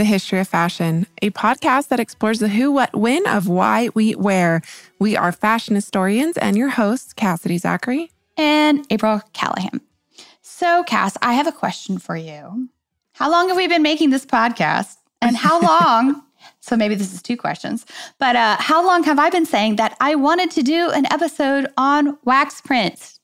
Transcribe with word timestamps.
the 0.00 0.04
History 0.04 0.40
of 0.40 0.48
Fashion, 0.48 1.06
a 1.20 1.28
podcast 1.28 1.88
that 1.88 2.00
explores 2.00 2.38
the 2.38 2.48
who, 2.48 2.72
what, 2.72 2.96
when 2.96 3.26
of 3.26 3.48
why 3.48 3.90
we 3.92 4.14
wear. 4.14 4.62
We 4.98 5.14
are 5.14 5.30
fashion 5.30 5.74
historians 5.74 6.38
and 6.38 6.56
your 6.56 6.70
hosts, 6.70 7.12
Cassidy 7.12 7.58
Zachary 7.58 8.10
and 8.34 8.86
April 8.88 9.20
Calahan. 9.34 9.82
So, 10.40 10.84
Cass, 10.84 11.18
I 11.20 11.34
have 11.34 11.46
a 11.46 11.52
question 11.52 11.98
for 11.98 12.16
you. 12.16 12.70
How 13.12 13.30
long 13.30 13.48
have 13.48 13.58
we 13.58 13.68
been 13.68 13.82
making 13.82 14.08
this 14.08 14.24
podcast? 14.24 14.96
And 15.20 15.36
how 15.36 15.60
long? 15.68 16.22
so, 16.60 16.78
maybe 16.78 16.94
this 16.94 17.12
is 17.12 17.20
two 17.20 17.36
questions, 17.36 17.84
but 18.18 18.36
uh, 18.36 18.56
how 18.58 18.82
long 18.82 19.02
have 19.02 19.18
I 19.18 19.28
been 19.28 19.44
saying 19.44 19.76
that 19.76 19.98
I 20.00 20.14
wanted 20.14 20.50
to 20.52 20.62
do 20.62 20.88
an 20.92 21.04
episode 21.12 21.66
on 21.76 22.16
wax 22.24 22.62
prints? 22.62 23.19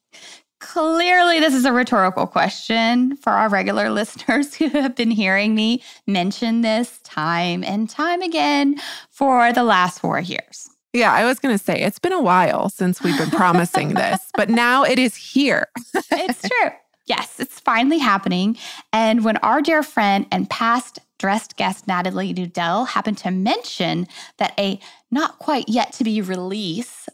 Clearly, 0.72 1.38
this 1.38 1.54
is 1.54 1.64
a 1.64 1.72
rhetorical 1.72 2.26
question 2.26 3.16
for 3.16 3.30
our 3.30 3.48
regular 3.48 3.88
listeners 4.00 4.54
who 4.54 4.68
have 4.70 4.96
been 4.96 5.12
hearing 5.12 5.54
me 5.54 5.82
mention 6.08 6.62
this 6.62 6.98
time 7.04 7.62
and 7.62 7.88
time 7.88 8.20
again 8.20 8.76
for 9.08 9.52
the 9.52 9.62
last 9.62 10.00
four 10.00 10.18
years. 10.18 10.68
Yeah, 10.92 11.12
I 11.12 11.24
was 11.24 11.38
going 11.38 11.56
to 11.56 11.62
say 11.62 11.80
it's 11.80 12.00
been 12.00 12.12
a 12.12 12.20
while 12.20 12.68
since 12.68 13.00
we've 13.00 13.16
been 13.16 13.30
promising 13.30 13.88
this, 13.94 14.18
but 14.34 14.50
now 14.50 14.82
it 14.82 14.98
is 14.98 15.14
here. 15.14 15.68
it's 15.94 16.42
true. 16.42 16.70
Yes, 17.06 17.38
it's 17.38 17.60
finally 17.60 17.98
happening. 17.98 18.58
And 18.92 19.24
when 19.24 19.36
our 19.38 19.62
dear 19.62 19.84
friend 19.84 20.26
and 20.32 20.50
past 20.50 20.98
dressed 21.18 21.56
guest 21.56 21.86
Natalie 21.86 22.34
Nudell 22.34 22.88
happened 22.88 23.18
to 23.18 23.30
mention 23.30 24.08
that 24.38 24.52
a 24.58 24.80
not 25.12 25.38
quite 25.38 25.68
yet 25.68 25.92
to 25.94 26.04
be 26.04 26.20
release 26.20 27.08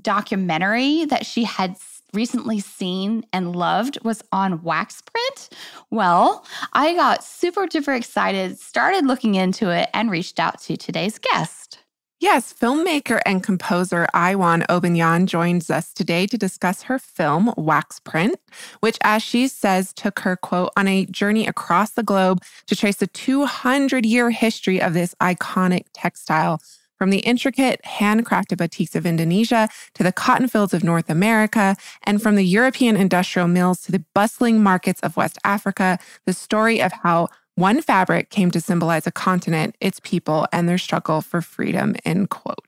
documentary 0.00 1.04
that 1.04 1.26
she 1.26 1.44
had 1.44 1.76
recently 2.12 2.60
seen 2.60 3.24
and 3.32 3.54
loved 3.54 3.98
was 4.04 4.22
on 4.32 4.62
wax 4.62 5.02
print. 5.02 5.48
Well, 5.90 6.44
I 6.72 6.94
got 6.94 7.24
super 7.24 7.66
duper 7.66 7.96
excited, 7.96 8.58
started 8.58 9.06
looking 9.06 9.34
into 9.34 9.70
it, 9.70 9.88
and 9.92 10.10
reached 10.10 10.40
out 10.40 10.60
to 10.62 10.76
today's 10.76 11.18
guest. 11.18 11.80
Yes, 12.18 12.54
filmmaker 12.54 13.20
and 13.26 13.42
composer 13.42 14.06
Aiwan 14.14 14.66
Obinyan 14.68 15.26
joins 15.26 15.68
us 15.68 15.92
today 15.92 16.26
to 16.28 16.38
discuss 16.38 16.84
her 16.84 16.98
film, 16.98 17.52
Wax 17.58 18.00
Print, 18.00 18.36
which, 18.80 18.96
as 19.02 19.22
she 19.22 19.46
says, 19.48 19.92
took 19.92 20.20
her, 20.20 20.34
quote, 20.34 20.72
on 20.78 20.88
a 20.88 21.04
journey 21.04 21.46
across 21.46 21.90
the 21.90 22.02
globe 22.02 22.42
to 22.68 22.74
trace 22.74 22.96
the 22.96 23.06
200 23.06 24.06
year 24.06 24.30
history 24.30 24.80
of 24.80 24.94
this 24.94 25.14
iconic 25.20 25.84
textile 25.92 26.62
from 26.96 27.10
the 27.10 27.18
intricate 27.18 27.80
handcrafted 27.84 28.56
batiks 28.56 28.94
of 28.94 29.06
Indonesia 29.06 29.68
to 29.94 30.02
the 30.02 30.12
cotton 30.12 30.48
fields 30.48 30.74
of 30.74 30.82
North 30.84 31.10
America, 31.10 31.76
and 32.02 32.22
from 32.22 32.36
the 32.36 32.44
European 32.44 32.96
industrial 32.96 33.48
mills 33.48 33.82
to 33.82 33.92
the 33.92 34.04
bustling 34.14 34.62
markets 34.62 35.00
of 35.00 35.16
West 35.16 35.38
Africa, 35.44 35.98
the 36.24 36.32
story 36.32 36.80
of 36.80 36.92
how 36.92 37.28
one 37.54 37.80
fabric 37.80 38.30
came 38.30 38.50
to 38.50 38.60
symbolize 38.60 39.06
a 39.06 39.10
continent, 39.10 39.76
its 39.80 40.00
people, 40.00 40.46
and 40.52 40.68
their 40.68 40.78
struggle 40.78 41.22
for 41.22 41.40
freedom, 41.40 41.96
end 42.04 42.30
quote. 42.30 42.58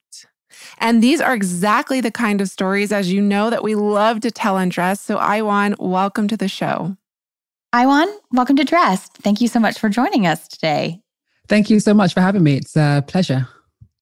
And 0.79 1.03
these 1.03 1.21
are 1.21 1.35
exactly 1.35 2.01
the 2.01 2.11
kind 2.11 2.41
of 2.41 2.49
stories, 2.49 2.91
as 2.91 3.13
you 3.13 3.21
know, 3.21 3.51
that 3.51 3.63
we 3.63 3.75
love 3.75 4.21
to 4.21 4.31
tell 4.31 4.57
and 4.57 4.71
dress. 4.71 5.01
So, 5.01 5.19
Aiwan, 5.19 5.77
welcome 5.79 6.27
to 6.29 6.37
the 6.37 6.49
show. 6.49 6.97
Aiwan, 7.75 8.07
welcome 8.33 8.57
to 8.57 8.65
Dressed. 8.65 9.13
Thank 9.19 9.43
you 9.43 9.49
so 9.49 9.61
much 9.61 9.79
for 9.79 9.91
joining 9.91 10.27
us 10.27 10.49
today. 10.49 11.01
Thank 11.49 11.69
you 11.69 11.81
so 11.81 11.93
much 11.93 12.15
for 12.15 12.21
having 12.21 12.43
me. 12.43 12.57
It's 12.57 12.77
a 12.77 13.05
pleasure. 13.07 13.47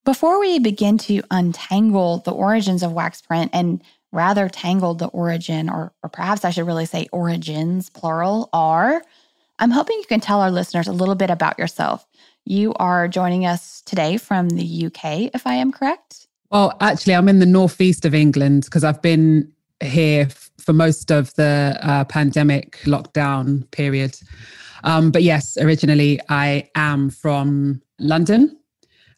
Before 0.06 0.38
we 0.38 0.60
begin 0.60 0.98
to 0.98 1.20
untangle 1.32 2.18
the 2.18 2.30
origins 2.30 2.84
of 2.84 2.92
wax 2.92 3.20
print 3.20 3.50
and 3.52 3.82
rather 4.12 4.48
tangle 4.48 4.94
the 4.94 5.08
origin, 5.08 5.68
or, 5.68 5.92
or 6.00 6.08
perhaps 6.08 6.44
I 6.44 6.50
should 6.50 6.64
really 6.64 6.86
say 6.86 7.08
origins, 7.10 7.90
plural, 7.90 8.48
are, 8.52 9.02
I'm 9.58 9.72
hoping 9.72 9.96
you 9.96 10.06
can 10.06 10.20
tell 10.20 10.40
our 10.40 10.50
listeners 10.52 10.86
a 10.86 10.92
little 10.92 11.16
bit 11.16 11.28
about 11.28 11.58
yourself. 11.58 12.06
You 12.44 12.72
are 12.74 13.08
joining 13.08 13.46
us 13.46 13.82
today 13.82 14.16
from 14.16 14.48
the 14.50 14.86
UK, 14.86 15.34
if 15.34 15.44
I 15.44 15.54
am 15.54 15.72
correct. 15.72 16.28
Well, 16.52 16.76
actually, 16.80 17.16
I'm 17.16 17.28
in 17.28 17.40
the 17.40 17.44
northeast 17.44 18.04
of 18.04 18.14
England 18.14 18.66
because 18.66 18.84
I've 18.84 19.02
been 19.02 19.52
here 19.82 20.28
for 20.56 20.72
most 20.72 21.10
of 21.10 21.34
the 21.34 21.76
uh, 21.82 22.04
pandemic 22.04 22.78
lockdown 22.84 23.68
period. 23.72 24.16
Um, 24.84 25.10
but 25.10 25.24
yes, 25.24 25.56
originally 25.56 26.20
I 26.28 26.70
am 26.76 27.10
from 27.10 27.82
London. 27.98 28.56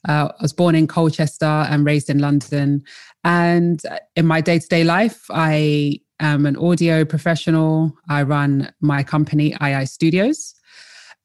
Uh, 0.06 0.28
I 0.38 0.42
was 0.42 0.53
born 0.53 0.75
in 0.75 0.86
Colchester 0.86 1.44
and 1.44 1.84
raised 1.84 2.10
in 2.10 2.19
London. 2.19 2.82
And 3.25 3.81
in 4.16 4.26
my 4.26 4.41
day 4.41 4.59
to 4.59 4.69
day 4.69 4.84
life, 4.84 5.26
I 5.31 6.00
am 6.20 6.47
an 6.47 6.56
audio 6.56 7.04
professional. 7.04 7.92
I 8.08 8.22
run 8.22 8.72
my 8.81 9.03
company, 9.03 9.56
II 9.62 9.87
Studios, 9.87 10.54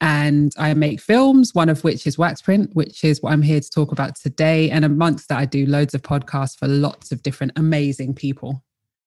and 0.01 0.53
I 0.57 0.73
make 0.73 0.99
films, 0.99 1.53
one 1.53 1.69
of 1.69 1.83
which 1.83 2.07
is 2.07 2.17
Waxprint, 2.17 2.73
which 2.73 3.03
is 3.03 3.21
what 3.21 3.33
I'm 3.33 3.41
here 3.41 3.59
to 3.59 3.69
talk 3.69 3.91
about 3.91 4.15
today. 4.15 4.69
And 4.69 4.83
amongst 4.83 5.29
that, 5.29 5.37
I 5.37 5.45
do 5.45 5.65
loads 5.65 5.93
of 5.93 6.01
podcasts 6.01 6.57
for 6.57 6.67
lots 6.67 7.11
of 7.11 7.23
different 7.23 7.53
amazing 7.55 8.15
people. 8.15 8.63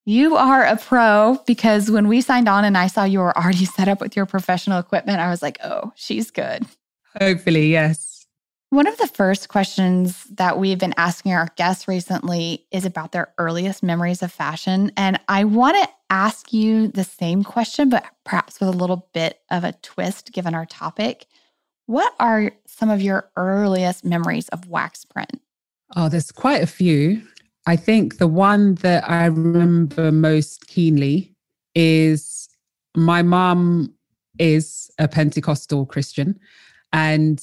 You 0.09 0.37
are 0.37 0.65
a 0.65 0.77
pro 0.77 1.43
because 1.47 1.91
when 1.91 2.07
we 2.07 2.21
signed 2.21 2.49
on 2.49 2.65
and 2.65 2.79
I 2.79 2.87
saw 2.87 3.03
you 3.03 3.19
were 3.19 3.37
already 3.37 3.65
set 3.77 3.89
up 3.89 4.01
with 4.01 4.15
your 4.15 4.27
professional 4.27 4.79
equipment, 4.79 5.19
I 5.19 5.29
was 5.29 5.43
like, 5.43 5.59
oh, 5.65 5.93
she's 5.97 6.31
good. 6.31 6.65
Hopefully, 7.21 7.73
yes. 7.73 8.16
One 8.71 8.89
of 8.89 8.99
the 8.99 9.07
first 9.07 9.49
questions 9.49 10.25
that 10.25 10.59
we've 10.59 10.79
been 10.79 10.95
asking 10.97 11.33
our 11.33 11.49
guests 11.55 11.87
recently 11.87 12.67
is 12.73 12.85
about 12.85 13.13
their 13.13 13.33
earliest 13.39 13.83
memories 13.83 14.23
of 14.23 14.33
fashion. 14.33 14.91
And 14.97 15.21
I 15.29 15.45
want 15.45 15.77
to 15.77 15.89
ask 16.11 16.53
you 16.53 16.89
the 16.89 17.05
same 17.05 17.45
question, 17.45 17.89
but 17.89 18.05
perhaps 18.25 18.59
with 18.59 18.69
a 18.69 18.73
little 18.73 19.09
bit 19.13 19.41
of 19.53 19.63
a 19.63 19.73
twist 19.83 20.33
given 20.33 20.55
our 20.55 20.67
topic. 20.67 21.27
What 21.87 22.13
are 22.19 22.51
some 22.67 22.91
of 22.91 23.01
your 23.01 23.31
earliest 23.37 24.05
memories 24.05 24.49
of 24.49 24.67
wax 24.69 25.05
print? 25.05 25.41
Oh, 25.95 26.09
there's 26.09 26.33
quite 26.33 26.63
a 26.63 26.67
few. 26.67 27.23
I 27.67 27.77
think 27.77 28.19
the 28.19 28.27
one 28.27 28.75
that 28.77 29.09
I 29.09 29.27
remember 29.27 30.11
most 30.11 30.67
keenly 30.67 31.33
is 31.77 32.49
my 32.97 33.23
mom 33.23 33.95
is 34.41 34.91
a 34.99 35.07
Pentecostal 35.07 35.87
Christian. 35.87 36.41
And 36.93 37.41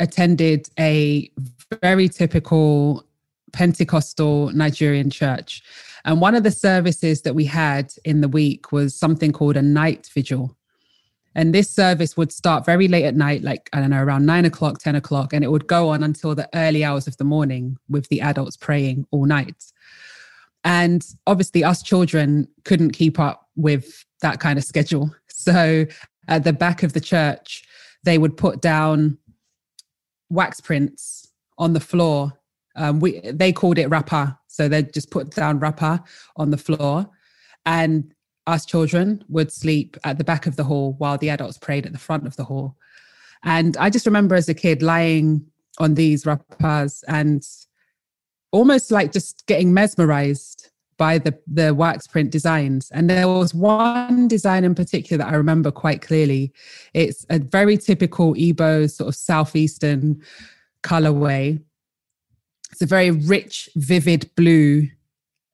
attended 0.00 0.68
a 0.78 1.30
very 1.82 2.08
typical 2.08 3.04
Pentecostal 3.52 4.50
Nigerian 4.50 5.10
church. 5.10 5.62
And 6.04 6.20
one 6.20 6.34
of 6.34 6.42
the 6.42 6.50
services 6.50 7.22
that 7.22 7.34
we 7.34 7.44
had 7.44 7.92
in 8.04 8.20
the 8.20 8.28
week 8.28 8.72
was 8.72 8.94
something 8.94 9.32
called 9.32 9.56
a 9.56 9.62
night 9.62 10.10
vigil. 10.12 10.56
And 11.34 11.54
this 11.54 11.70
service 11.70 12.16
would 12.16 12.30
start 12.30 12.64
very 12.64 12.86
late 12.86 13.04
at 13.04 13.16
night, 13.16 13.42
like, 13.42 13.68
I 13.72 13.80
don't 13.80 13.90
know, 13.90 14.02
around 14.02 14.26
nine 14.26 14.44
o'clock, 14.44 14.78
10 14.78 14.94
o'clock, 14.94 15.32
and 15.32 15.42
it 15.42 15.50
would 15.50 15.66
go 15.66 15.88
on 15.88 16.02
until 16.02 16.34
the 16.34 16.48
early 16.54 16.84
hours 16.84 17.08
of 17.08 17.16
the 17.16 17.24
morning 17.24 17.76
with 17.88 18.08
the 18.08 18.20
adults 18.20 18.56
praying 18.56 19.06
all 19.10 19.24
night. 19.24 19.72
And 20.62 21.04
obviously, 21.26 21.64
us 21.64 21.82
children 21.82 22.48
couldn't 22.64 22.92
keep 22.92 23.18
up 23.18 23.48
with 23.56 24.04
that 24.20 24.40
kind 24.40 24.58
of 24.58 24.64
schedule. 24.64 25.14
So 25.36 25.84
at 26.26 26.44
the 26.44 26.54
back 26.54 26.82
of 26.82 26.94
the 26.94 27.02
church, 27.02 27.64
they 28.04 28.16
would 28.16 28.34
put 28.34 28.62
down 28.62 29.18
wax 30.34 30.60
prints 30.60 31.28
on 31.58 31.72
the 31.72 31.80
floor. 31.80 32.32
Um, 32.76 33.00
we 33.00 33.20
they 33.20 33.52
called 33.52 33.78
it 33.78 33.88
rapa, 33.88 34.36
so 34.48 34.68
they 34.68 34.82
just 34.82 35.10
put 35.10 35.30
down 35.30 35.60
rapa 35.60 36.04
on 36.36 36.50
the 36.50 36.58
floor, 36.58 37.08
and 37.64 38.12
us 38.46 38.66
children 38.66 39.24
would 39.28 39.50
sleep 39.50 39.96
at 40.04 40.18
the 40.18 40.24
back 40.24 40.46
of 40.46 40.56
the 40.56 40.64
hall 40.64 40.94
while 40.98 41.16
the 41.16 41.30
adults 41.30 41.56
prayed 41.56 41.86
at 41.86 41.92
the 41.92 41.98
front 41.98 42.26
of 42.26 42.36
the 42.36 42.44
hall. 42.44 42.76
And 43.44 43.76
I 43.76 43.90
just 43.90 44.06
remember 44.06 44.34
as 44.34 44.48
a 44.48 44.54
kid 44.54 44.82
lying 44.82 45.46
on 45.78 45.94
these 45.94 46.24
rapas 46.24 47.02
and 47.08 47.46
almost 48.52 48.90
like 48.90 49.12
just 49.12 49.46
getting 49.46 49.74
mesmerized 49.74 50.70
by 50.96 51.18
the 51.18 51.38
the 51.46 51.74
wax 51.74 52.06
print 52.06 52.30
designs. 52.30 52.90
And 52.90 53.08
there 53.08 53.28
was 53.28 53.54
one 53.54 54.28
design 54.28 54.64
in 54.64 54.74
particular 54.74 55.24
that 55.24 55.32
i 55.32 55.36
remember 55.36 55.70
quite 55.70 56.02
clearly. 56.02 56.52
It's 56.92 57.24
a 57.30 57.38
very 57.38 57.76
typical 57.76 58.34
Igbo 58.34 58.90
sort 58.90 59.08
of 59.08 59.14
southeastern 59.14 60.22
colorway. 60.82 61.60
It's 62.72 62.82
a 62.82 62.86
very 62.86 63.10
rich 63.10 63.68
vivid 63.76 64.30
blue 64.36 64.88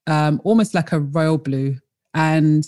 um, 0.07 0.41
almost 0.43 0.73
like 0.73 0.91
a 0.91 0.99
royal 0.99 1.37
blue 1.37 1.77
and 2.13 2.67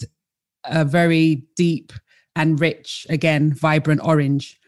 a 0.65 0.85
very 0.85 1.43
deep 1.55 1.91
and 2.35 2.59
rich 2.59 3.05
again 3.09 3.53
vibrant 3.53 4.01
orange. 4.03 4.59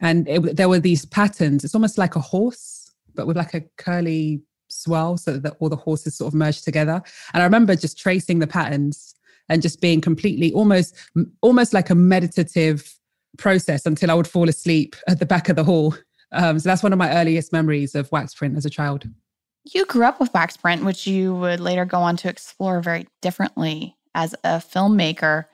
And 0.00 0.28
it, 0.28 0.56
there 0.56 0.68
were 0.68 0.78
these 0.80 1.04
patterns. 1.04 1.64
It's 1.64 1.74
almost 1.74 1.98
like 1.98 2.14
a 2.14 2.20
horse, 2.20 2.92
but 3.14 3.26
with 3.26 3.36
like 3.36 3.54
a 3.54 3.62
curly 3.78 4.42
swirl 4.82 5.16
so 5.16 5.38
that 5.38 5.56
all 5.60 5.68
the 5.68 5.76
horses 5.76 6.16
sort 6.16 6.32
of 6.32 6.34
merged 6.34 6.64
together. 6.64 7.02
And 7.34 7.42
I 7.42 7.44
remember 7.44 7.74
just 7.76 7.98
tracing 7.98 8.38
the 8.38 8.46
patterns 8.46 9.14
and 9.48 9.62
just 9.62 9.80
being 9.80 10.00
completely 10.00 10.52
almost 10.52 10.94
almost 11.40 11.72
like 11.72 11.90
a 11.90 11.94
meditative 11.94 12.94
process 13.36 13.86
until 13.86 14.10
I 14.10 14.14
would 14.14 14.26
fall 14.26 14.48
asleep 14.48 14.96
at 15.06 15.18
the 15.18 15.26
back 15.26 15.48
of 15.48 15.56
the 15.56 15.64
hall. 15.64 15.94
Um, 16.32 16.58
so 16.58 16.68
that's 16.68 16.82
one 16.82 16.92
of 16.92 16.98
my 16.98 17.14
earliest 17.16 17.52
memories 17.52 17.94
of 17.94 18.10
wax 18.12 18.34
print 18.34 18.56
as 18.56 18.66
a 18.66 18.70
child. 18.70 19.08
You 19.64 19.84
grew 19.86 20.04
up 20.04 20.20
with 20.20 20.32
wax 20.32 20.56
print, 20.56 20.84
which 20.84 21.06
you 21.06 21.34
would 21.34 21.60
later 21.60 21.84
go 21.84 21.98
on 21.98 22.16
to 22.18 22.28
explore 22.28 22.80
very 22.80 23.06
differently 23.22 23.96
as 24.14 24.34
a 24.44 24.58
filmmaker. 24.58 25.46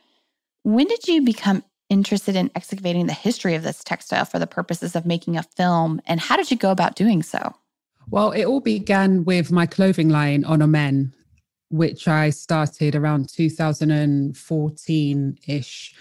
When 0.62 0.86
did 0.86 1.06
you 1.06 1.22
become 1.22 1.64
interested 1.90 2.36
in 2.36 2.50
excavating 2.54 3.06
the 3.06 3.12
history 3.12 3.54
of 3.54 3.62
this 3.62 3.84
textile 3.84 4.24
for 4.24 4.38
the 4.38 4.46
purposes 4.46 4.96
of 4.96 5.06
making 5.06 5.36
a 5.36 5.42
film? 5.42 6.00
And 6.06 6.20
how 6.20 6.36
did 6.36 6.50
you 6.50 6.56
go 6.56 6.70
about 6.70 6.96
doing 6.96 7.22
so? 7.22 7.54
Well, 8.10 8.32
it 8.32 8.44
all 8.44 8.60
began 8.60 9.24
with 9.24 9.50
my 9.50 9.66
clothing 9.66 10.08
line 10.08 10.44
Honor 10.44 10.66
Men, 10.66 11.14
which 11.70 12.06
I 12.06 12.30
started 12.30 12.94
around 12.94 13.28
2014 13.30 15.38
ish. 15.46 15.94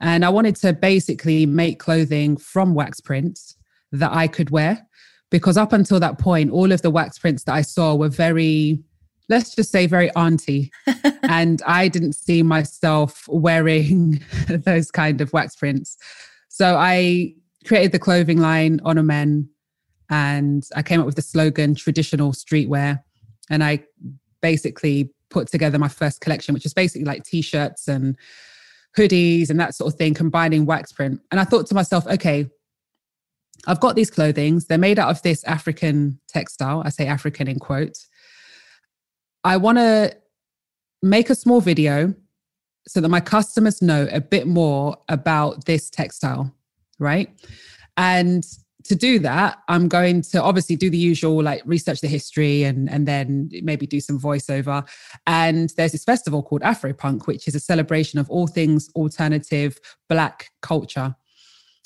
And 0.00 0.24
I 0.24 0.28
wanted 0.30 0.56
to 0.56 0.72
basically 0.72 1.46
make 1.46 1.78
clothing 1.78 2.36
from 2.36 2.74
wax 2.74 3.00
prints 3.00 3.56
that 3.92 4.12
I 4.12 4.26
could 4.26 4.50
wear. 4.50 4.86
Because 5.30 5.56
up 5.56 5.72
until 5.72 6.00
that 6.00 6.18
point, 6.18 6.50
all 6.50 6.72
of 6.72 6.82
the 6.82 6.90
wax 6.90 7.18
prints 7.18 7.44
that 7.44 7.54
I 7.54 7.62
saw 7.62 7.94
were 7.94 8.08
very, 8.08 8.82
let's 9.28 9.54
just 9.54 9.70
say, 9.70 9.86
very 9.86 10.12
auntie. 10.14 10.70
and 11.22 11.62
I 11.66 11.88
didn't 11.88 12.14
see 12.14 12.42
myself 12.42 13.24
wearing 13.28 14.22
those 14.48 14.90
kind 14.90 15.20
of 15.20 15.32
wax 15.32 15.56
prints. 15.56 15.96
So 16.48 16.76
I 16.76 17.34
created 17.64 17.92
the 17.92 17.98
clothing 17.98 18.40
line 18.40 18.80
Honor 18.84 19.04
Men 19.04 19.48
and 20.12 20.62
I 20.76 20.82
came 20.82 21.00
up 21.00 21.06
with 21.06 21.16
the 21.16 21.22
slogan 21.22 21.74
traditional 21.74 22.32
streetwear. 22.32 23.02
And 23.48 23.64
I 23.64 23.82
basically 24.42 25.10
put 25.30 25.48
together 25.48 25.78
my 25.78 25.88
first 25.88 26.20
collection, 26.20 26.52
which 26.52 26.66
is 26.66 26.74
basically 26.74 27.06
like 27.06 27.24
t 27.24 27.40
shirts 27.40 27.88
and 27.88 28.16
hoodies 28.96 29.48
and 29.48 29.58
that 29.58 29.74
sort 29.74 29.90
of 29.90 29.98
thing, 29.98 30.12
combining 30.12 30.66
wax 30.66 30.92
print. 30.92 31.18
And 31.30 31.40
I 31.40 31.44
thought 31.44 31.66
to 31.68 31.74
myself, 31.74 32.06
okay, 32.06 32.50
I've 33.66 33.80
got 33.80 33.96
these 33.96 34.10
clothings. 34.10 34.66
They're 34.66 34.76
made 34.76 34.98
out 34.98 35.08
of 35.08 35.22
this 35.22 35.42
African 35.44 36.20
textile. 36.28 36.82
I 36.84 36.90
say 36.90 37.06
African 37.06 37.48
in 37.48 37.58
quotes. 37.58 38.06
I 39.44 39.56
want 39.56 39.78
to 39.78 40.14
make 41.02 41.30
a 41.30 41.34
small 41.34 41.62
video 41.62 42.14
so 42.86 43.00
that 43.00 43.08
my 43.08 43.20
customers 43.20 43.80
know 43.80 44.08
a 44.12 44.20
bit 44.20 44.46
more 44.46 44.98
about 45.08 45.64
this 45.64 45.88
textile, 45.88 46.54
right? 46.98 47.30
And 47.96 48.44
to 48.84 48.94
do 48.94 49.18
that, 49.20 49.58
I'm 49.68 49.88
going 49.88 50.22
to 50.22 50.42
obviously 50.42 50.76
do 50.76 50.90
the 50.90 50.98
usual, 50.98 51.42
like 51.42 51.62
research 51.64 52.00
the 52.00 52.08
history 52.08 52.64
and 52.64 52.88
and 52.90 53.06
then 53.06 53.50
maybe 53.62 53.86
do 53.86 54.00
some 54.00 54.20
voiceover. 54.20 54.86
And 55.26 55.70
there's 55.76 55.92
this 55.92 56.04
festival 56.04 56.42
called 56.42 56.62
Afropunk, 56.62 57.26
which 57.26 57.48
is 57.48 57.54
a 57.54 57.60
celebration 57.60 58.18
of 58.18 58.30
all 58.30 58.46
things 58.46 58.90
alternative 58.94 59.78
Black 60.08 60.50
culture. 60.60 61.14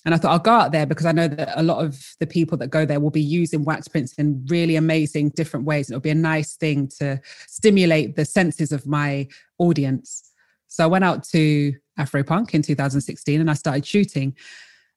And 0.04 0.14
I 0.14 0.18
thought 0.18 0.30
I'll 0.30 0.38
go 0.38 0.52
out 0.52 0.70
there 0.70 0.86
because 0.86 1.04
I 1.04 1.10
know 1.10 1.26
that 1.26 1.58
a 1.58 1.64
lot 1.64 1.84
of 1.84 2.00
the 2.20 2.28
people 2.28 2.56
that 2.58 2.68
go 2.68 2.86
there 2.86 3.00
will 3.00 3.10
be 3.10 3.20
using 3.20 3.64
wax 3.64 3.88
prints 3.88 4.12
in 4.14 4.46
really 4.46 4.76
amazing 4.76 5.30
different 5.30 5.66
ways. 5.66 5.90
It'll 5.90 6.00
be 6.00 6.10
a 6.10 6.14
nice 6.14 6.54
thing 6.54 6.88
to 7.00 7.20
stimulate 7.48 8.14
the 8.14 8.24
senses 8.24 8.70
of 8.70 8.86
my 8.86 9.26
audience. 9.58 10.30
So 10.68 10.84
I 10.84 10.86
went 10.86 11.04
out 11.04 11.24
to 11.30 11.74
Afropunk 11.98 12.54
in 12.54 12.62
2016 12.62 13.40
and 13.40 13.50
I 13.50 13.54
started 13.54 13.84
shooting 13.84 14.36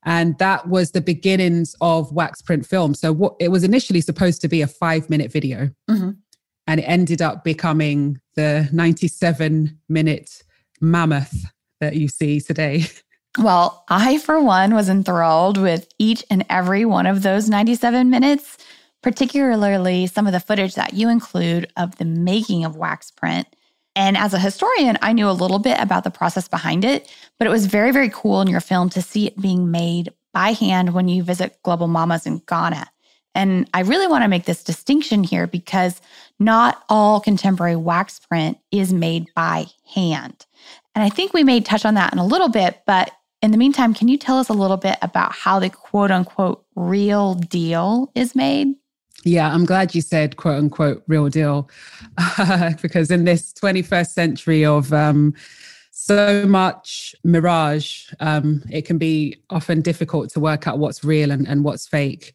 and 0.03 0.37
that 0.37 0.67
was 0.67 0.91
the 0.91 1.01
beginnings 1.01 1.75
of 1.81 2.11
wax 2.11 2.41
print 2.41 2.65
film. 2.65 2.93
So 2.93 3.11
what 3.11 3.35
it 3.39 3.49
was 3.49 3.63
initially 3.63 4.01
supposed 4.01 4.41
to 4.41 4.47
be 4.47 4.61
a 4.61 4.67
five 4.67 5.09
minute 5.09 5.31
video. 5.31 5.69
Mm-hmm. 5.89 6.11
and 6.67 6.79
it 6.79 6.83
ended 6.83 7.21
up 7.21 7.43
becoming 7.43 8.19
the 8.35 8.69
97 8.71 9.77
minute 9.89 10.43
mammoth 10.79 11.45
that 11.79 11.95
you 11.95 12.07
see 12.07 12.39
today. 12.39 12.85
Well 13.37 13.85
i 13.89 14.17
for 14.17 14.41
one 14.41 14.73
was 14.73 14.89
enthralled 14.89 15.57
with 15.57 15.87
each 15.99 16.25
and 16.31 16.43
every 16.49 16.83
one 16.83 17.05
of 17.05 17.21
those 17.21 17.47
97 17.47 18.09
minutes 18.09 18.57
particularly 19.03 20.07
some 20.07 20.25
of 20.25 20.33
the 20.33 20.39
footage 20.39 20.73
that 20.73 20.93
you 20.93 21.09
include 21.09 21.71
of 21.77 21.95
the 21.97 22.05
making 22.05 22.65
of 22.65 22.75
wax 22.75 23.11
print 23.11 23.47
and 23.99 24.15
as 24.15 24.33
a 24.33 24.39
historian, 24.39 24.97
I 25.01 25.11
knew 25.11 25.29
a 25.29 25.33
little 25.33 25.59
bit 25.59 25.77
about 25.77 26.05
the 26.05 26.09
process 26.09 26.47
behind 26.47 26.85
it, 26.85 27.13
but 27.37 27.45
it 27.45 27.49
was 27.49 27.65
very, 27.65 27.91
very 27.91 28.09
cool 28.09 28.39
in 28.39 28.47
your 28.47 28.61
film 28.61 28.89
to 28.91 29.01
see 29.01 29.27
it 29.27 29.41
being 29.41 29.71
made 29.71 30.13
by 30.31 30.53
hand 30.53 30.93
when 30.93 31.09
you 31.09 31.21
visit 31.21 31.61
Global 31.63 31.89
Mamas 31.89 32.25
in 32.25 32.41
Ghana. 32.47 32.89
And 33.35 33.69
I 33.73 33.81
really 33.81 34.07
want 34.07 34.23
to 34.23 34.29
make 34.29 34.45
this 34.45 34.63
distinction 34.63 35.25
here 35.25 35.47
because 35.47 35.99
not 36.39 36.81
all 36.87 37.19
contemporary 37.19 37.75
wax 37.75 38.19
print 38.19 38.57
is 38.71 38.93
made 38.93 39.27
by 39.35 39.65
hand. 39.93 40.45
And 40.95 41.03
I 41.03 41.09
think 41.09 41.33
we 41.33 41.43
may 41.43 41.59
touch 41.59 41.83
on 41.83 41.95
that 41.95 42.13
in 42.13 42.19
a 42.19 42.25
little 42.25 42.49
bit, 42.49 42.81
but 42.87 43.11
in 43.41 43.51
the 43.51 43.57
meantime, 43.57 43.93
can 43.93 44.07
you 44.07 44.17
tell 44.17 44.39
us 44.39 44.47
a 44.47 44.53
little 44.53 44.77
bit 44.77 44.97
about 45.01 45.33
how 45.33 45.59
the 45.59 45.69
quote 45.69 46.09
unquote 46.09 46.63
real 46.73 47.35
deal 47.35 48.09
is 48.15 48.33
made? 48.33 48.75
Yeah, 49.25 49.51
I'm 49.53 49.65
glad 49.65 49.93
you 49.93 50.01
said 50.01 50.37
quote 50.37 50.57
unquote 50.57 51.03
real 51.07 51.29
deal 51.29 51.69
because 52.81 53.11
in 53.11 53.25
this 53.25 53.53
21st 53.53 54.09
century 54.09 54.65
of 54.65 54.93
um, 54.93 55.33
so 55.91 56.45
much 56.47 57.13
mirage, 57.23 58.11
um, 58.21 58.63
it 58.71 58.85
can 58.85 58.97
be 58.97 59.35
often 59.49 59.81
difficult 59.81 60.29
to 60.31 60.39
work 60.39 60.67
out 60.67 60.79
what's 60.79 61.03
real 61.03 61.31
and, 61.31 61.47
and 61.47 61.63
what's 61.63 61.87
fake. 61.87 62.33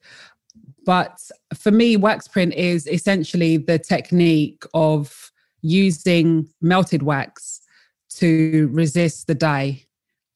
But 0.85 1.19
for 1.55 1.71
me, 1.71 1.97
wax 1.97 2.29
print 2.29 2.53
is 2.55 2.87
essentially 2.87 3.57
the 3.57 3.79
technique 3.79 4.65
of 4.75 5.33
using 5.63 6.47
melted 6.61 7.03
wax 7.03 7.63
to 8.11 8.69
resist 8.71 9.27
the 9.27 9.35
dye 9.35 9.83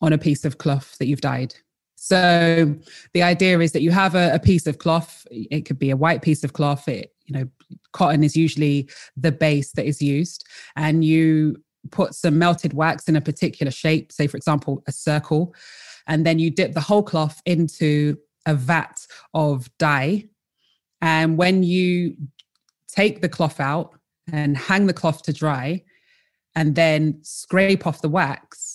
on 0.01 0.15
a 0.15 0.19
piece 0.19 0.47
of 0.47 0.57
cloth 0.57 0.97
that 0.99 1.07
you've 1.07 1.21
dyed. 1.21 1.55
So 2.01 2.77
the 3.13 3.23
idea 3.25 3.59
is 3.59 3.73
that 3.73 3.83
you 3.83 3.91
have 3.91 4.15
a, 4.15 4.33
a, 4.35 4.39
piece 4.39 4.69
of 4.69 4.79
cloth. 4.79 5.27
It 5.33 5.67
could 5.67 5.81
be 5.81 5.91
a 5.91 5.97
white 5.97 6.23
piece 6.23 6.45
of 6.45 6.53
cloth. 6.53 6.87
It, 6.87 7.13
you 7.27 7.37
know, 7.37 7.49
cotton 7.93 8.23
is 8.23 8.37
usually 8.37 8.89
the 9.17 9.33
base 9.33 9.73
that 9.73 9.85
is 9.85 10.01
used, 10.01 10.47
and 10.77 11.05
you 11.05 11.57
put 11.91 12.15
some 12.15 12.39
melted 12.39 12.73
wax 12.73 13.09
in 13.09 13.17
a 13.17 13.21
particular 13.21 13.73
shape, 13.73 14.13
say 14.13 14.29
for 14.29 14.37
example 14.37 14.83
a 14.87 14.93
circle, 14.93 15.55
and 16.07 16.25
then 16.25 16.39
you 16.39 16.51
dip 16.51 16.73
the 16.73 16.81
whole 16.81 17.03
cloth 17.03 17.43
into 17.47 18.17
a 18.47 18.55
vat 18.55 19.05
of 19.35 19.69
dye. 19.79 20.25
And 21.03 21.37
when 21.37 21.65
you 21.65 22.17
take 22.87 23.23
the 23.23 23.29
cloth 23.29 23.59
out 23.59 23.99
and 24.33 24.57
hang 24.57 24.87
the 24.87 24.95
cloth 24.95 25.23
to 25.23 25.33
dry, 25.33 25.83
and 26.55 26.77
then 26.77 27.19
scrape 27.23 27.89
off 27.89 28.03
the 28.03 28.09
wax, 28.09 28.68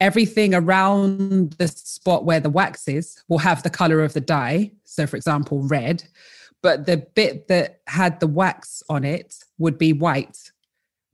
everything 0.00 0.54
around 0.54 1.52
the 1.54 1.68
spot 1.68 2.24
where 2.24 2.40
the 2.40 2.50
wax 2.50 2.88
is 2.88 3.22
will 3.28 3.38
have 3.38 3.62
the 3.62 3.70
color 3.70 4.02
of 4.02 4.14
the 4.14 4.20
dye. 4.20 4.72
So, 4.84 5.06
for 5.06 5.16
example, 5.16 5.62
red, 5.62 6.04
but 6.62 6.86
the 6.86 6.98
bit 7.14 7.48
that 7.48 7.80
had 7.86 8.20
the 8.20 8.26
wax 8.26 8.82
on 8.88 9.04
it 9.04 9.36
would 9.58 9.78
be 9.78 9.92
white 9.92 10.50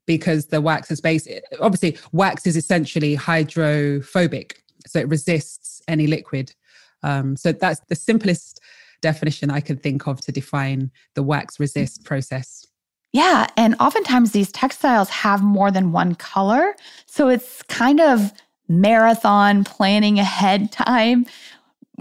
because 0.06 0.46
the 0.46 0.60
wax 0.60 0.90
is 0.90 1.00
based, 1.00 1.28
obviously, 1.60 1.98
wax 2.12 2.46
is 2.46 2.56
essentially 2.56 3.14
hydrophobic. 3.14 4.62
So 4.86 5.00
it 5.00 5.08
resists 5.08 5.82
any 5.88 6.06
liquid. 6.06 6.54
Um, 7.02 7.36
so 7.36 7.52
that's 7.52 7.80
the 7.88 7.96
simplest 7.96 8.60
definition 9.02 9.50
I 9.50 9.60
could 9.60 9.82
think 9.82 10.06
of 10.06 10.20
to 10.22 10.32
define 10.32 10.90
the 11.14 11.22
wax 11.22 11.60
resist 11.60 12.04
process. 12.04 12.66
Yeah. 13.12 13.46
And 13.56 13.74
oftentimes 13.80 14.32
these 14.32 14.52
textiles 14.52 15.08
have 15.08 15.42
more 15.42 15.70
than 15.70 15.92
one 15.92 16.14
color. 16.14 16.74
So 17.06 17.28
it's 17.28 17.62
kind 17.64 18.00
of 18.00 18.32
marathon 18.68 19.64
planning 19.64 20.18
ahead 20.18 20.72
time 20.86 21.26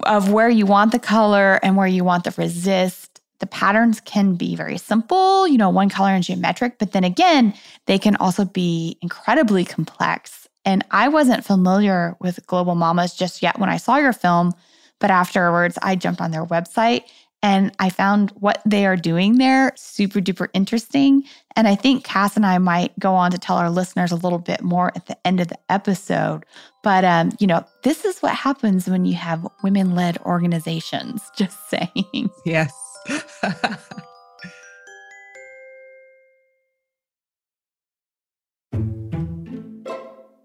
of 0.04 0.32
where 0.32 0.50
you 0.50 0.66
want 0.66 0.92
the 0.92 1.00
color 1.00 1.60
and 1.64 1.78
where 1.78 1.88
you 1.88 2.04
want 2.04 2.24
the 2.24 2.34
resist. 2.38 3.22
The 3.40 3.48
patterns 3.48 4.00
can 4.02 4.36
be 4.36 4.56
very 4.56 4.78
simple, 4.78 5.48
you 5.48 5.58
know, 5.58 5.70
one 5.70 5.90
color 5.90 6.10
and 6.12 6.24
geometric, 6.24 6.80
but 6.80 6.94
then 6.94 7.04
again, 7.04 7.54
they 7.86 8.00
can 8.00 8.16
also 8.18 8.46
be 8.46 8.98
incredibly 9.02 9.66
complex. 9.66 10.48
And 10.64 10.84
I 10.92 11.10
wasn't 11.10 11.46
familiar 11.46 12.16
with 12.20 12.46
Global 12.48 12.76
Mamas 12.76 13.14
just 13.14 13.42
yet 13.42 13.60
when 13.60 13.70
I 13.70 13.78
saw 13.78 13.98
your 13.98 14.14
film, 14.14 14.54
but 15.00 15.12
afterwards 15.12 15.78
I 15.82 15.96
jumped 15.96 16.22
on 16.22 16.32
their 16.32 16.46
website 16.46 17.04
and 17.46 17.72
I 17.78 17.92
found 17.92 18.32
what 18.32 18.60
they 18.66 18.88
are 18.88 18.98
doing 18.98 19.38
there 19.38 19.72
super 19.76 20.20
duper 20.20 20.48
interesting. 20.54 21.24
And 21.56 21.68
I 21.68 21.76
think 21.76 22.04
Cass 22.04 22.36
and 22.36 22.44
I 22.44 22.58
might 22.58 22.98
go 22.98 23.14
on 23.14 23.30
to 23.30 23.38
tell 23.38 23.58
our 23.58 23.70
listeners 23.70 24.12
a 24.12 24.16
little 24.16 24.40
bit 24.40 24.64
more 24.64 24.92
at 24.96 25.06
the 25.06 25.16
end 25.28 25.40
of 25.40 25.50
the 25.50 25.60
episode. 25.70 26.44
But, 26.82 27.06
um, 27.06 27.34
you 27.40 27.46
know, 27.46 27.64
this 27.84 28.04
is 28.04 28.18
what 28.22 28.34
happens 28.34 28.90
when 28.90 29.06
you 29.06 29.14
have 29.14 29.48
women 29.62 29.94
led 29.94 30.18
organizations, 30.22 31.22
just 31.38 31.70
saying. 31.70 32.32
Yes. 32.48 32.74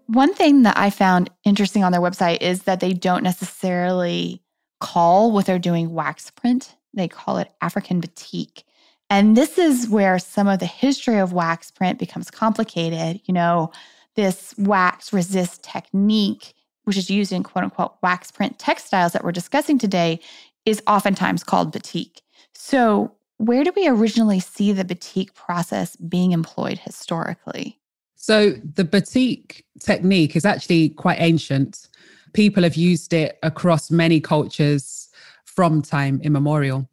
One 0.05 0.35
thing 0.35 0.61
that 0.63 0.77
I 0.77 0.91
found 0.91 1.31
interesting 1.45 1.83
on 1.83 1.91
their 1.91 2.01
website 2.01 2.43
is 2.43 2.61
that 2.63 2.79
they 2.79 2.93
don't 2.93 3.23
necessarily 3.23 4.43
call 4.79 5.31
what 5.31 5.47
they're 5.47 5.57
doing 5.57 5.95
wax 5.95 6.29
print. 6.29 6.75
They 6.93 7.07
call 7.07 7.37
it 7.37 7.51
African 7.61 8.01
batik. 8.01 8.63
And 9.09 9.35
this 9.35 9.57
is 9.57 9.89
where 9.89 10.17
some 10.19 10.47
of 10.47 10.59
the 10.59 10.65
history 10.65 11.19
of 11.19 11.33
wax 11.33 11.69
print 11.69 11.99
becomes 11.99 12.31
complicated. 12.31 13.21
You 13.25 13.33
know, 13.33 13.71
this 14.15 14.55
wax 14.57 15.11
resist 15.11 15.63
technique, 15.63 16.53
which 16.85 16.97
is 16.97 17.09
used 17.09 17.31
in 17.31 17.43
quote 17.43 17.65
unquote 17.65 17.95
wax 18.01 18.31
print 18.31 18.57
textiles 18.57 19.11
that 19.13 19.23
we're 19.23 19.33
discussing 19.33 19.77
today, 19.77 20.19
is 20.65 20.81
oftentimes 20.87 21.43
called 21.43 21.73
batik. 21.73 22.21
So, 22.53 23.13
where 23.37 23.63
do 23.63 23.73
we 23.75 23.87
originally 23.87 24.39
see 24.39 24.71
the 24.71 24.85
batik 24.85 25.33
process 25.33 25.95
being 25.95 26.31
employed 26.31 26.77
historically? 26.77 27.79
So, 28.15 28.51
the 28.51 28.85
batik 28.85 29.65
technique 29.79 30.35
is 30.35 30.45
actually 30.45 30.89
quite 30.89 31.19
ancient. 31.19 31.89
People 32.33 32.63
have 32.63 32.75
used 32.75 33.11
it 33.11 33.39
across 33.43 33.91
many 33.91 34.21
cultures 34.21 35.09
from 35.55 35.81
time 35.81 36.21
immemorial. 36.23 36.89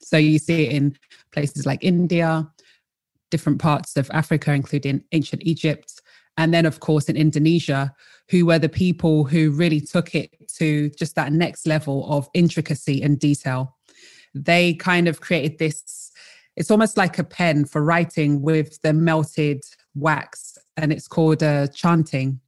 So, 0.00 0.16
you 0.16 0.38
see 0.38 0.66
it 0.66 0.72
in 0.72 0.96
places 1.32 1.66
like 1.66 1.84
India, 1.84 2.50
different 3.30 3.60
parts 3.60 3.96
of 3.96 4.10
Africa, 4.12 4.52
including 4.52 5.04
ancient 5.12 5.42
Egypt, 5.44 6.00
and 6.36 6.54
then, 6.54 6.66
of 6.66 6.80
course, 6.80 7.08
in 7.08 7.16
Indonesia, 7.16 7.94
who 8.30 8.46
were 8.46 8.58
the 8.58 8.68
people 8.68 9.24
who 9.24 9.50
really 9.50 9.80
took 9.80 10.14
it 10.14 10.30
to 10.56 10.90
just 10.90 11.14
that 11.16 11.32
next 11.32 11.66
level 11.66 12.10
of 12.10 12.28
intricacy 12.32 13.02
and 13.02 13.18
detail. 13.18 13.76
They 14.34 14.74
kind 14.74 15.08
of 15.08 15.20
created 15.20 15.58
this, 15.58 16.12
it's 16.56 16.70
almost 16.70 16.96
like 16.96 17.18
a 17.18 17.24
pen 17.24 17.64
for 17.64 17.82
writing 17.82 18.40
with 18.40 18.80
the 18.82 18.92
melted 18.92 19.62
wax, 19.94 20.56
and 20.76 20.92
it's 20.92 21.08
called 21.08 21.42
a 21.42 21.68
tjanting. 21.68 22.38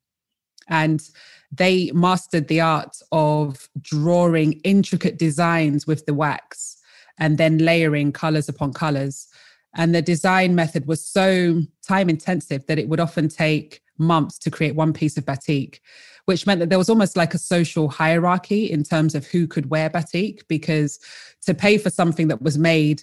And 0.69 1.03
they 1.51 1.91
mastered 1.93 2.49
the 2.49 2.61
art 2.61 2.97
of 3.13 3.69
drawing 3.81 4.55
intricate 4.65 5.19
designs 5.19 5.87
with 5.87 6.07
the 6.07 6.15
wax 6.15 6.79
and 7.19 7.37
then 7.37 7.59
layering 7.59 8.13
colors 8.13 8.49
upon 8.49 8.73
colors. 8.73 9.29
And 9.75 9.95
the 9.95 10.03
design 10.03 10.55
method 10.55 10.87
was 10.87 11.05
so 11.05 11.63
time 11.87 12.09
intensive 12.09 12.67
that 12.67 12.79
it 12.79 12.89
would 12.89 13.01
often 13.01 13.29
take 13.29 13.83
months 13.99 14.39
to 14.39 14.51
create 14.51 14.75
one 14.75 14.93
piece 14.93 15.17
of 15.17 15.25
batik, 15.25 15.81
which 16.25 16.47
meant 16.47 16.61
that 16.61 16.69
there 16.69 16.79
was 16.79 16.91
almost 16.91 17.17
like 17.17 17.35
a 17.35 17.39
social 17.39 17.89
hierarchy 17.89 18.71
in 18.71 18.83
terms 18.83 19.15
of 19.15 19.27
who 19.27 19.47
could 19.47 19.71
wear 19.71 19.91
batik, 19.91 20.47
because 20.49 20.99
to 21.47 21.55
pay 21.55 21.79
for 21.79 21.91
something 21.91 22.29
that 22.29 22.43
was 22.43 22.59
made 22.59 23.03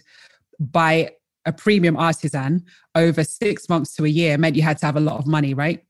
by 0.60 1.12
a 1.46 1.54
premium 1.54 1.96
artisan 1.98 2.66
over 2.96 3.24
six 3.24 3.70
months 3.70 3.96
to 3.96 4.06
a 4.06 4.10
year 4.10 4.38
meant 4.38 4.56
you 4.56 4.62
had 4.62 4.78
to 4.78 4.86
have 4.86 4.98
a 4.98 5.02
lot 5.02 5.20
of 5.20 5.26
money, 5.26 5.54
right? 5.54 5.84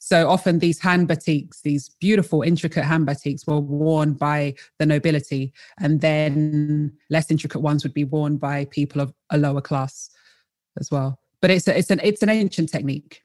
So 0.00 0.28
often 0.28 0.58
these 0.58 0.80
hand 0.80 1.08
batiks, 1.08 1.62
these 1.62 1.88
beautiful, 2.00 2.42
intricate 2.42 2.84
hand 2.84 3.06
batiks, 3.06 3.46
were 3.46 3.60
worn 3.60 4.14
by 4.14 4.54
the 4.78 4.86
nobility, 4.86 5.52
and 5.78 6.00
then 6.00 6.92
less 7.10 7.30
intricate 7.30 7.60
ones 7.60 7.82
would 7.82 7.94
be 7.94 8.04
worn 8.04 8.36
by 8.36 8.66
people 8.66 9.00
of 9.00 9.12
a 9.30 9.38
lower 9.38 9.60
class 9.60 10.10
as 10.78 10.90
well. 10.90 11.18
But 11.40 11.50
it's 11.50 11.68
a, 11.68 11.78
it's 11.78 11.90
an 11.90 12.00
it's 12.02 12.22
an 12.22 12.28
ancient 12.28 12.70
technique. 12.70 13.22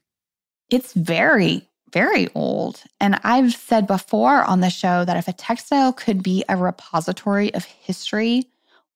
It's 0.70 0.92
very 0.92 1.68
very 1.92 2.28
old. 2.34 2.82
And 3.00 3.20
I've 3.22 3.52
said 3.52 3.86
before 3.86 4.42
on 4.44 4.60
the 4.60 4.70
show 4.70 5.04
that 5.04 5.16
if 5.16 5.28
a 5.28 5.32
textile 5.32 5.92
could 5.92 6.22
be 6.22 6.42
a 6.48 6.56
repository 6.56 7.52
of 7.54 7.64
history, 7.64 8.48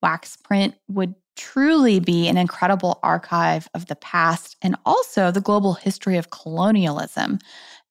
wax 0.06 0.36
print 0.36 0.72
would 0.86 1.16
truly 1.34 1.98
be 1.98 2.28
an 2.28 2.36
incredible 2.36 3.00
archive 3.02 3.68
of 3.74 3.86
the 3.86 3.96
past 3.96 4.56
and 4.62 4.76
also 4.86 5.32
the 5.32 5.40
global 5.40 5.74
history 5.74 6.16
of 6.16 6.30
colonialism. 6.30 7.40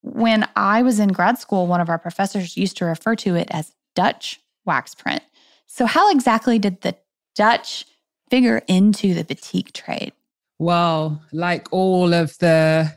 When 0.01 0.47
I 0.55 0.81
was 0.81 0.97
in 0.97 1.09
grad 1.09 1.37
school, 1.39 1.67
one 1.67 1.81
of 1.81 1.89
our 1.89 1.99
professors 1.99 2.55
used 2.55 2.77
to 2.77 2.85
refer 2.85 3.15
to 3.17 3.35
it 3.35 3.49
as 3.51 3.73
Dutch 3.95 4.39
wax 4.63 4.95
print. 4.95 5.23
So, 5.67 5.85
how 5.85 6.09
exactly 6.09 6.57
did 6.57 6.81
the 6.81 6.95
Dutch 7.35 7.85
figure 8.29 8.61
into 8.69 9.13
the 9.13 9.25
batik 9.25 9.73
trade? 9.73 10.13
Well, 10.57 11.21
like 11.33 11.67
all 11.73 12.13
of 12.13 12.37
the 12.37 12.95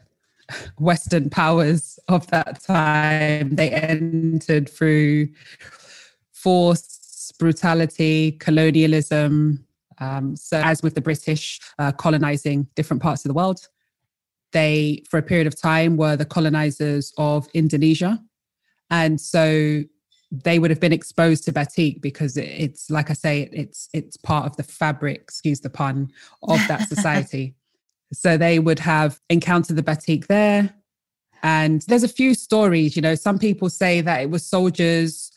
Western 0.79 1.29
powers 1.29 1.99
of 2.07 2.29
that 2.29 2.63
time, 2.63 3.57
they 3.57 3.71
entered 3.71 4.69
through 4.71 5.31
force, 6.31 6.98
brutality, 7.33 8.33
colonialism. 8.33 9.65
Um, 9.99 10.37
so, 10.37 10.61
as 10.61 10.83
with 10.83 10.95
the 10.95 11.01
British 11.01 11.61
uh, 11.79 11.93
colonizing 11.93 12.69
different 12.75 13.03
parts 13.03 13.25
of 13.25 13.29
the 13.29 13.35
world, 13.35 13.69
they, 14.53 15.03
for 15.09 15.19
a 15.19 15.23
period 15.23 15.47
of 15.47 15.61
time, 15.61 15.97
were 15.97 16.17
the 16.17 16.25
colonizers 16.25 17.13
of 17.19 17.49
Indonesia. 17.55 18.23
And 18.91 19.21
so 19.21 19.83
they 20.31 20.59
would 20.59 20.71
have 20.71 20.81
been 20.81 20.93
exposed 20.93 21.45
to 21.45 21.53
batik 21.53 22.01
because 22.01 22.37
it's 22.37 22.91
like 22.91 23.11
I 23.11 23.15
say, 23.15 23.49
it's 23.53 23.89
it's 23.93 24.17
part 24.17 24.47
of 24.47 24.57
the 24.57 24.63
fabric, 24.63 25.21
excuse 25.21 25.61
the 25.61 25.71
pun, 25.71 26.11
of 26.43 26.61
that 26.69 26.89
society. 26.89 27.55
so 28.13 28.37
they 28.37 28.59
would 28.59 28.79
have 28.79 29.21
encountered 29.29 29.77
the 29.77 29.83
batik 29.83 30.27
there. 30.29 30.75
And 31.43 31.83
there's 31.83 32.03
a 32.03 32.09
few 32.09 32.35
stories, 32.35 32.97
you 32.97 33.03
know, 33.03 33.15
some 33.15 33.39
people 33.39 33.71
say 33.71 34.01
that 34.01 34.23
it 34.23 34.31
was 34.31 34.45
soldiers 34.45 35.28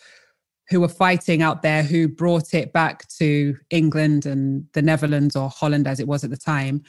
who 0.72 0.82
were 0.82 0.88
fighting 0.88 1.42
out 1.42 1.62
there 1.62 1.84
who 1.84 2.08
brought 2.08 2.54
it 2.54 2.74
back 2.74 3.08
to 3.10 3.56
England 3.70 4.26
and 4.26 4.66
the 4.74 4.82
Netherlands 4.82 5.36
or 5.36 5.50
Holland 5.50 5.86
as 5.86 6.00
it 6.00 6.08
was 6.08 6.24
at 6.24 6.30
the 6.30 6.38
time. 6.38 6.82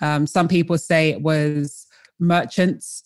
Um, 0.00 0.26
some 0.26 0.48
people 0.48 0.78
say 0.78 1.10
it 1.10 1.22
was 1.22 1.86
merchants 2.18 3.04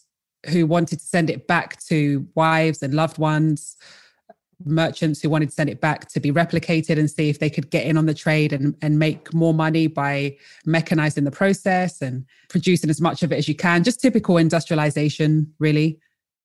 who 0.49 0.67
wanted 0.67 1.01
to 1.01 1.05
send 1.05 1.29
it 1.29 1.47
back 1.47 1.83
to 1.85 2.27
wives 2.35 2.83
and 2.83 2.95
loved 2.95 3.19
ones 3.19 3.77
merchants 4.65 5.21
who 5.21 5.31
wanted 5.31 5.49
to 5.49 5.55
send 5.55 5.71
it 5.71 5.81
back 5.81 6.09
to 6.09 6.21
be 6.21 6.31
replicated 6.31 6.99
and 6.99 7.11
see 7.11 7.29
if 7.29 7.39
they 7.39 7.51
could 7.51 7.71
get 7.71 7.87
in 7.87 7.97
on 7.97 8.07
the 8.07 8.15
trade 8.15 8.53
and, 8.53 8.75
and 8.83 8.99
make 8.99 9.33
more 9.33 9.55
money 9.55 9.87
by 9.87 10.37
mechanizing 10.67 11.25
the 11.25 11.31
process 11.31 12.03
and 12.03 12.25
producing 12.49 12.91
as 12.91 13.01
much 13.01 13.23
of 13.23 13.33
it 13.33 13.37
as 13.37 13.49
you 13.49 13.55
can. 13.55 13.83
Just 13.83 14.01
typical 14.01 14.37
industrialization, 14.37 15.53
really. 15.59 15.99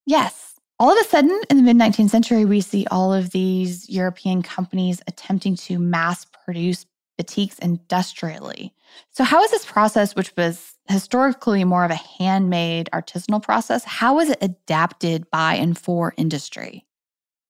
Yes. 0.06 0.45
All 0.78 0.90
of 0.90 0.98
a 0.98 1.08
sudden, 1.08 1.40
in 1.48 1.56
the 1.56 1.62
mid 1.62 1.76
19th 1.76 2.10
century, 2.10 2.44
we 2.44 2.60
see 2.60 2.86
all 2.90 3.14
of 3.14 3.30
these 3.30 3.88
European 3.88 4.42
companies 4.42 5.00
attempting 5.06 5.56
to 5.56 5.78
mass 5.78 6.26
produce 6.44 6.84
batiks 7.18 7.58
industrially. 7.60 8.74
So, 9.10 9.24
how 9.24 9.42
is 9.42 9.50
this 9.50 9.64
process, 9.64 10.14
which 10.14 10.36
was 10.36 10.74
historically 10.88 11.64
more 11.64 11.84
of 11.84 11.90
a 11.90 12.00
handmade 12.18 12.90
artisanal 12.92 13.42
process, 13.42 13.84
how 13.84 14.16
was 14.16 14.28
it 14.28 14.38
adapted 14.42 15.30
by 15.30 15.54
and 15.54 15.78
for 15.78 16.12
industry? 16.18 16.84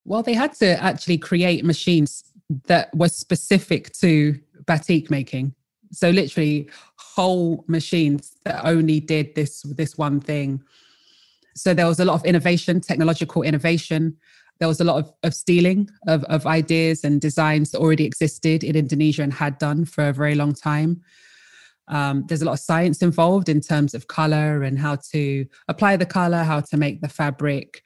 Well, 0.04 0.22
they 0.22 0.34
had 0.34 0.54
to 0.54 0.80
actually 0.80 1.18
create 1.18 1.64
machines 1.64 2.22
that 2.66 2.94
were 2.94 3.08
specific 3.08 3.92
to 3.94 4.38
batik 4.66 5.10
making. 5.10 5.52
So 5.92 6.10
literally 6.10 6.70
whole 6.96 7.64
machines 7.66 8.36
that 8.44 8.64
only 8.64 9.00
did 9.00 9.34
this 9.34 9.62
this 9.62 9.98
one 9.98 10.20
thing. 10.20 10.62
So 11.56 11.74
there 11.74 11.86
was 11.86 11.98
a 11.98 12.04
lot 12.04 12.14
of 12.14 12.24
innovation, 12.24 12.80
technological 12.80 13.42
innovation. 13.42 14.16
There 14.58 14.68
was 14.68 14.80
a 14.80 14.84
lot 14.84 14.98
of, 14.98 15.12
of 15.22 15.34
stealing 15.34 15.88
of, 16.06 16.22
of 16.24 16.46
ideas 16.46 17.02
and 17.02 17.20
designs 17.20 17.70
that 17.70 17.78
already 17.78 18.04
existed 18.04 18.62
in 18.62 18.76
Indonesia 18.76 19.22
and 19.22 19.32
had 19.32 19.58
done 19.58 19.84
for 19.86 20.08
a 20.08 20.12
very 20.12 20.34
long 20.34 20.54
time. 20.54 21.02
Um, 21.88 22.24
there's 22.26 22.42
a 22.42 22.44
lot 22.44 22.54
of 22.54 22.60
science 22.60 23.00
involved 23.00 23.48
in 23.48 23.60
terms 23.60 23.94
of 23.94 24.08
color 24.08 24.62
and 24.62 24.78
how 24.78 24.96
to 25.12 25.46
apply 25.68 25.96
the 25.96 26.06
color, 26.06 26.42
how 26.42 26.60
to 26.60 26.76
make 26.76 27.00
the 27.00 27.08
fabric 27.08 27.82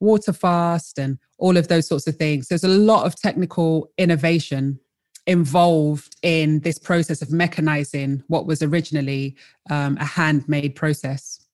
water 0.00 0.32
fast 0.32 0.98
and 0.98 1.18
all 1.38 1.56
of 1.56 1.68
those 1.68 1.88
sorts 1.88 2.06
of 2.06 2.16
things. 2.16 2.48
There's 2.48 2.64
a 2.64 2.68
lot 2.68 3.04
of 3.06 3.16
technical 3.16 3.90
innovation 3.98 4.78
involved 5.26 6.16
in 6.22 6.60
this 6.60 6.78
process 6.78 7.20
of 7.20 7.28
mechanizing 7.28 8.22
what 8.28 8.46
was 8.46 8.62
originally 8.62 9.36
um, 9.70 9.96
a 9.98 10.04
handmade 10.04 10.76
process. 10.76 11.45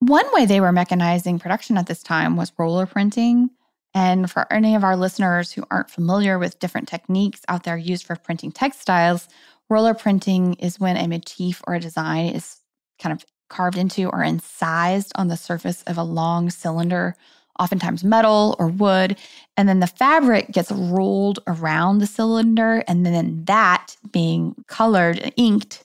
One 0.00 0.26
way 0.32 0.46
they 0.46 0.60
were 0.60 0.72
mechanizing 0.72 1.38
production 1.40 1.76
at 1.76 1.86
this 1.86 2.02
time 2.02 2.36
was 2.36 2.52
roller 2.58 2.86
printing. 2.86 3.50
And 3.92 4.30
for 4.30 4.50
any 4.50 4.74
of 4.74 4.84
our 4.84 4.96
listeners 4.96 5.52
who 5.52 5.64
aren't 5.70 5.90
familiar 5.90 6.38
with 6.38 6.58
different 6.58 6.88
techniques 6.88 7.42
out 7.48 7.64
there 7.64 7.76
used 7.76 8.06
for 8.06 8.16
printing 8.16 8.50
textiles, 8.50 9.28
roller 9.68 9.94
printing 9.94 10.54
is 10.54 10.80
when 10.80 10.96
a 10.96 11.06
motif 11.06 11.60
or 11.66 11.74
a 11.74 11.80
design 11.80 12.30
is 12.34 12.60
kind 12.98 13.12
of 13.12 13.26
carved 13.50 13.76
into 13.76 14.08
or 14.08 14.22
incised 14.22 15.12
on 15.16 15.28
the 15.28 15.36
surface 15.36 15.82
of 15.82 15.98
a 15.98 16.02
long 16.02 16.48
cylinder 16.48 17.14
oftentimes 17.58 18.02
metal 18.02 18.56
or 18.58 18.68
wood. 18.68 19.18
And 19.56 19.68
then 19.68 19.80
the 19.80 19.86
fabric 19.86 20.50
gets 20.50 20.72
rolled 20.72 21.40
around 21.46 21.98
the 21.98 22.06
cylinder. 22.06 22.82
And 22.88 23.04
then 23.04 23.44
that 23.44 23.96
being 24.12 24.54
colored, 24.66 25.32
inked, 25.36 25.84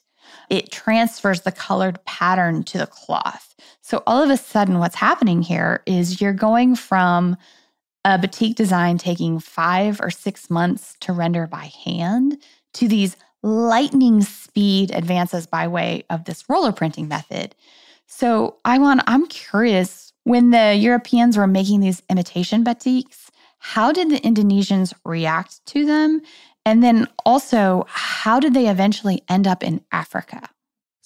it 0.50 0.72
transfers 0.72 1.42
the 1.42 1.52
colored 1.52 2.04
pattern 2.06 2.64
to 2.64 2.78
the 2.78 2.88
cloth. 2.88 3.55
So 3.86 4.02
all 4.08 4.24
of 4.24 4.32
a 4.32 4.38
sudden, 4.38 4.80
what's 4.80 4.96
happening 4.96 5.44
here 5.44 5.84
is 5.86 6.20
you're 6.20 6.34
going 6.34 6.76
from 6.76 7.38
a 8.04 8.18
batik 8.18 8.56
design 8.56 8.98
taking 8.98 9.40
five 9.40 10.02
or 10.02 10.10
six 10.10 10.50
months 10.50 10.96
to 11.02 11.14
render 11.14 11.46
by 11.46 11.70
hand 11.86 12.42
to 12.74 12.88
these 12.88 13.16
lightning 13.44 14.24
speed 14.24 14.90
advances 14.90 15.46
by 15.46 15.68
way 15.68 16.04
of 16.10 16.26
this 16.26 16.44
roller 16.50 16.72
printing 16.72 17.08
method. 17.08 17.54
So, 18.08 18.58
I 18.66 18.80
want, 18.80 19.02
I'm 19.06 19.28
curious 19.28 20.14
when 20.24 20.50
the 20.50 20.74
Europeans 20.74 21.38
were 21.38 21.46
making 21.46 21.82
these 21.82 22.02
imitation 22.10 22.64
batiks, 22.64 23.30
how 23.60 23.92
did 23.92 24.10
the 24.10 24.20
Indonesians 24.22 24.96
react 25.06 25.64
to 25.68 25.86
them? 25.86 26.22
And 26.66 26.84
then 26.84 27.08
also, 27.24 27.86
how 27.88 28.40
did 28.40 28.56
they 28.56 28.68
eventually 28.68 29.22
end 29.30 29.46
up 29.46 29.64
in 29.64 29.82
Africa? 29.92 30.50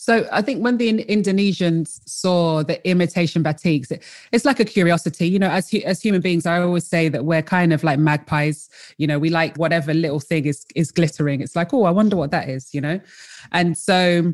So 0.01 0.25
I 0.31 0.41
think 0.41 0.63
when 0.63 0.77
the 0.77 1.03
Indonesians 1.09 1.99
saw 2.07 2.63
the 2.63 2.79
imitation 2.89 3.43
batiks, 3.43 3.91
it, 3.91 4.01
it's 4.31 4.45
like 4.45 4.61
a 4.61 4.63
curiosity. 4.63 5.27
You 5.27 5.39
know, 5.39 5.49
as 5.49 5.73
as 5.85 6.01
human 6.01 6.21
beings, 6.21 6.45
I 6.45 6.61
always 6.61 6.87
say 6.87 7.09
that 7.09 7.25
we're 7.25 7.41
kind 7.41 7.73
of 7.73 7.83
like 7.83 7.99
magpies. 7.99 8.69
You 8.97 9.07
know, 9.07 9.19
we 9.19 9.29
like 9.29 9.57
whatever 9.57 9.93
little 9.93 10.21
thing 10.21 10.45
is 10.45 10.65
is 10.73 10.89
glittering. 10.93 11.41
It's 11.41 11.53
like, 11.53 11.73
oh, 11.73 11.83
I 11.83 11.91
wonder 11.91 12.15
what 12.15 12.31
that 12.31 12.47
is. 12.47 12.73
You 12.73 12.79
know, 12.79 13.01
and 13.51 13.77
so 13.77 14.31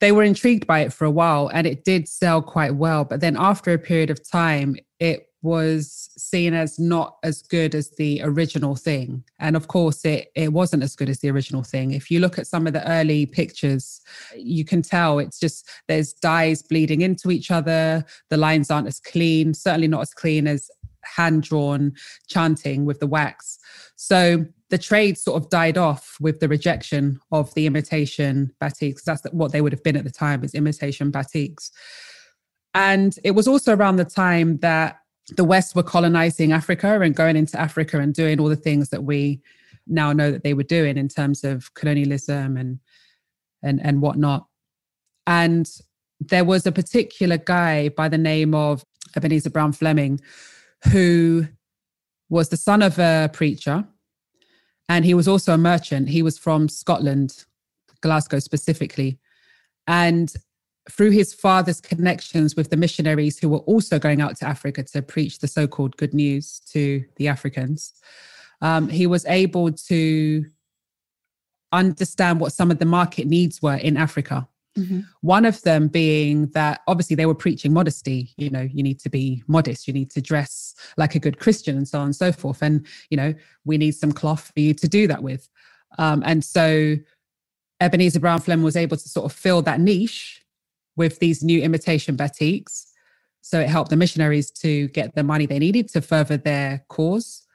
they 0.00 0.10
were 0.10 0.24
intrigued 0.24 0.66
by 0.66 0.80
it 0.80 0.92
for 0.92 1.04
a 1.04 1.10
while, 1.10 1.52
and 1.54 1.68
it 1.68 1.84
did 1.84 2.08
sell 2.08 2.42
quite 2.42 2.74
well. 2.74 3.04
But 3.04 3.20
then 3.20 3.36
after 3.38 3.72
a 3.72 3.78
period 3.78 4.10
of 4.10 4.28
time, 4.28 4.74
it 4.98 5.28
was 5.44 6.08
seen 6.16 6.54
as 6.54 6.78
not 6.78 7.18
as 7.22 7.42
good 7.42 7.74
as 7.74 7.90
the 7.90 8.22
original 8.22 8.74
thing. 8.74 9.22
And 9.38 9.56
of 9.56 9.68
course, 9.68 10.04
it, 10.04 10.32
it 10.34 10.52
wasn't 10.52 10.82
as 10.82 10.96
good 10.96 11.10
as 11.10 11.20
the 11.20 11.30
original 11.30 11.62
thing. 11.62 11.92
If 11.92 12.10
you 12.10 12.18
look 12.18 12.38
at 12.38 12.46
some 12.46 12.66
of 12.66 12.72
the 12.72 12.88
early 12.90 13.26
pictures, 13.26 14.00
you 14.34 14.64
can 14.64 14.80
tell 14.80 15.18
it's 15.18 15.38
just 15.38 15.68
there's 15.86 16.14
dyes 16.14 16.62
bleeding 16.62 17.02
into 17.02 17.30
each 17.30 17.50
other. 17.50 18.04
The 18.30 18.38
lines 18.38 18.70
aren't 18.70 18.88
as 18.88 18.98
clean, 18.98 19.52
certainly 19.52 19.86
not 19.86 20.00
as 20.00 20.14
clean 20.14 20.46
as 20.46 20.70
hand 21.04 21.42
drawn 21.42 21.92
tjanting 22.30 22.84
with 22.84 22.98
the 22.98 23.06
wax. 23.06 23.58
So 23.96 24.46
the 24.70 24.78
trade 24.78 25.18
sort 25.18 25.42
of 25.42 25.50
died 25.50 25.76
off 25.76 26.16
with 26.20 26.40
the 26.40 26.48
rejection 26.48 27.20
of 27.30 27.52
the 27.52 27.66
imitation 27.66 28.50
batiks. 28.62 29.04
That's 29.04 29.22
what 29.30 29.52
they 29.52 29.60
would 29.60 29.72
have 29.72 29.82
been 29.82 29.96
at 29.96 30.04
the 30.04 30.10
time, 30.10 30.42
is 30.42 30.54
imitation 30.54 31.12
batiks. 31.12 31.70
And 32.72 33.16
it 33.22 33.32
was 33.32 33.46
also 33.46 33.76
around 33.76 33.96
the 33.96 34.04
time 34.04 34.56
that 34.58 34.96
the 35.30 35.44
West 35.44 35.74
were 35.74 35.82
colonizing 35.82 36.52
Africa 36.52 37.00
and 37.00 37.14
going 37.14 37.36
into 37.36 37.58
Africa 37.58 37.98
and 37.98 38.14
doing 38.14 38.40
all 38.40 38.48
the 38.48 38.56
things 38.56 38.90
that 38.90 39.04
we 39.04 39.40
now 39.86 40.12
know 40.12 40.30
that 40.30 40.42
they 40.42 40.54
were 40.54 40.62
doing 40.62 40.96
in 40.96 41.08
terms 41.08 41.44
of 41.44 41.72
colonialism 41.74 42.56
and 42.56 42.78
and 43.62 43.80
and 43.84 44.02
whatnot. 44.02 44.46
And 45.26 45.68
there 46.20 46.44
was 46.44 46.66
a 46.66 46.72
particular 46.72 47.38
guy 47.38 47.88
by 47.88 48.08
the 48.08 48.18
name 48.18 48.54
of 48.54 48.84
Ebenezer 49.16 49.50
Brown 49.50 49.72
Fleming 49.72 50.20
who 50.92 51.46
was 52.28 52.50
the 52.50 52.56
son 52.56 52.82
of 52.82 52.98
a 52.98 53.30
preacher 53.32 53.86
and 54.88 55.04
he 55.04 55.14
was 55.14 55.28
also 55.28 55.54
a 55.54 55.58
merchant. 55.58 56.08
He 56.08 56.22
was 56.22 56.38
from 56.38 56.68
Scotland, 56.68 57.44
Glasgow 58.02 58.38
specifically. 58.38 59.18
And 59.86 60.32
through 60.90 61.10
his 61.10 61.32
father's 61.32 61.80
connections 61.80 62.56
with 62.56 62.70
the 62.70 62.76
missionaries 62.76 63.38
who 63.38 63.48
were 63.48 63.58
also 63.58 63.98
going 63.98 64.20
out 64.20 64.36
to 64.36 64.46
Africa 64.46 64.82
to 64.82 65.02
preach 65.02 65.38
the 65.38 65.48
so 65.48 65.66
called 65.66 65.96
good 65.96 66.12
news 66.12 66.60
to 66.72 67.04
the 67.16 67.28
Africans, 67.28 67.94
um, 68.60 68.88
he 68.88 69.06
was 69.06 69.24
able 69.26 69.72
to 69.72 70.44
understand 71.72 72.40
what 72.40 72.52
some 72.52 72.70
of 72.70 72.78
the 72.78 72.84
market 72.84 73.26
needs 73.26 73.62
were 73.62 73.76
in 73.76 73.96
Africa. 73.96 74.46
Mm-hmm. 74.78 75.00
One 75.20 75.44
of 75.44 75.62
them 75.62 75.88
being 75.88 76.48
that 76.48 76.82
obviously 76.86 77.16
they 77.16 77.26
were 77.26 77.34
preaching 77.34 77.72
modesty. 77.72 78.32
You 78.36 78.50
know, 78.50 78.68
you 78.72 78.82
need 78.82 78.98
to 79.00 79.08
be 79.08 79.42
modest, 79.46 79.86
you 79.86 79.94
need 79.94 80.10
to 80.12 80.20
dress 80.20 80.74
like 80.96 81.14
a 81.14 81.18
good 81.18 81.38
Christian, 81.38 81.76
and 81.76 81.86
so 81.86 82.00
on 82.00 82.06
and 82.06 82.16
so 82.16 82.32
forth. 82.32 82.60
And, 82.60 82.86
you 83.08 83.16
know, 83.16 83.34
we 83.64 83.78
need 83.78 83.92
some 83.92 84.12
cloth 84.12 84.50
for 84.52 84.60
you 84.60 84.74
to 84.74 84.88
do 84.88 85.06
that 85.06 85.22
with. 85.22 85.48
Um, 85.98 86.22
and 86.26 86.44
so 86.44 86.96
Ebenezer 87.80 88.20
Brown 88.20 88.40
Fleming 88.40 88.64
was 88.64 88.76
able 88.76 88.96
to 88.96 89.08
sort 89.08 89.26
of 89.26 89.32
fill 89.32 89.62
that 89.62 89.80
niche 89.80 90.43
with 90.96 91.18
these 91.18 91.42
new 91.42 91.60
imitation 91.60 92.16
batiks. 92.16 92.84
So 93.40 93.60
it 93.60 93.68
helped 93.68 93.90
the 93.90 93.96
missionaries 93.96 94.50
to 94.52 94.88
get 94.88 95.14
the 95.14 95.22
money 95.22 95.46
they 95.46 95.58
needed 95.58 95.88
to 95.90 96.00
further 96.00 96.36
their 96.36 96.84
cause. 96.88 97.46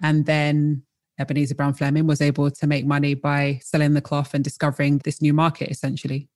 And 0.00 0.26
then 0.26 0.82
Ebenezer 1.18 1.54
Brown 1.54 1.74
Fleming 1.74 2.06
was 2.06 2.20
able 2.20 2.50
to 2.50 2.66
make 2.66 2.86
money 2.86 3.14
by 3.14 3.60
selling 3.62 3.94
the 3.94 4.00
cloth 4.00 4.34
and 4.34 4.44
discovering 4.44 4.98
this 4.98 5.22
new 5.22 5.32
market 5.32 5.70
essentially. 5.70 6.28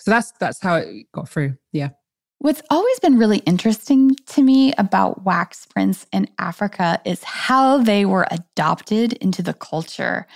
So 0.00 0.10
that's 0.10 0.32
that's 0.32 0.60
how 0.60 0.76
it 0.76 1.10
got 1.12 1.28
through. 1.28 1.56
Yeah. 1.72 1.90
What's 2.38 2.62
always 2.68 3.00
been 3.00 3.16
really 3.16 3.38
interesting 3.38 4.14
to 4.26 4.42
me 4.42 4.74
about 4.76 5.24
wax 5.24 5.64
prints 5.66 6.06
in 6.12 6.28
Africa 6.38 7.00
is 7.04 7.24
how 7.24 7.78
they 7.78 8.04
were 8.04 8.26
adopted 8.30 9.14
into 9.14 9.42
the 9.42 9.54
culture. 9.54 10.26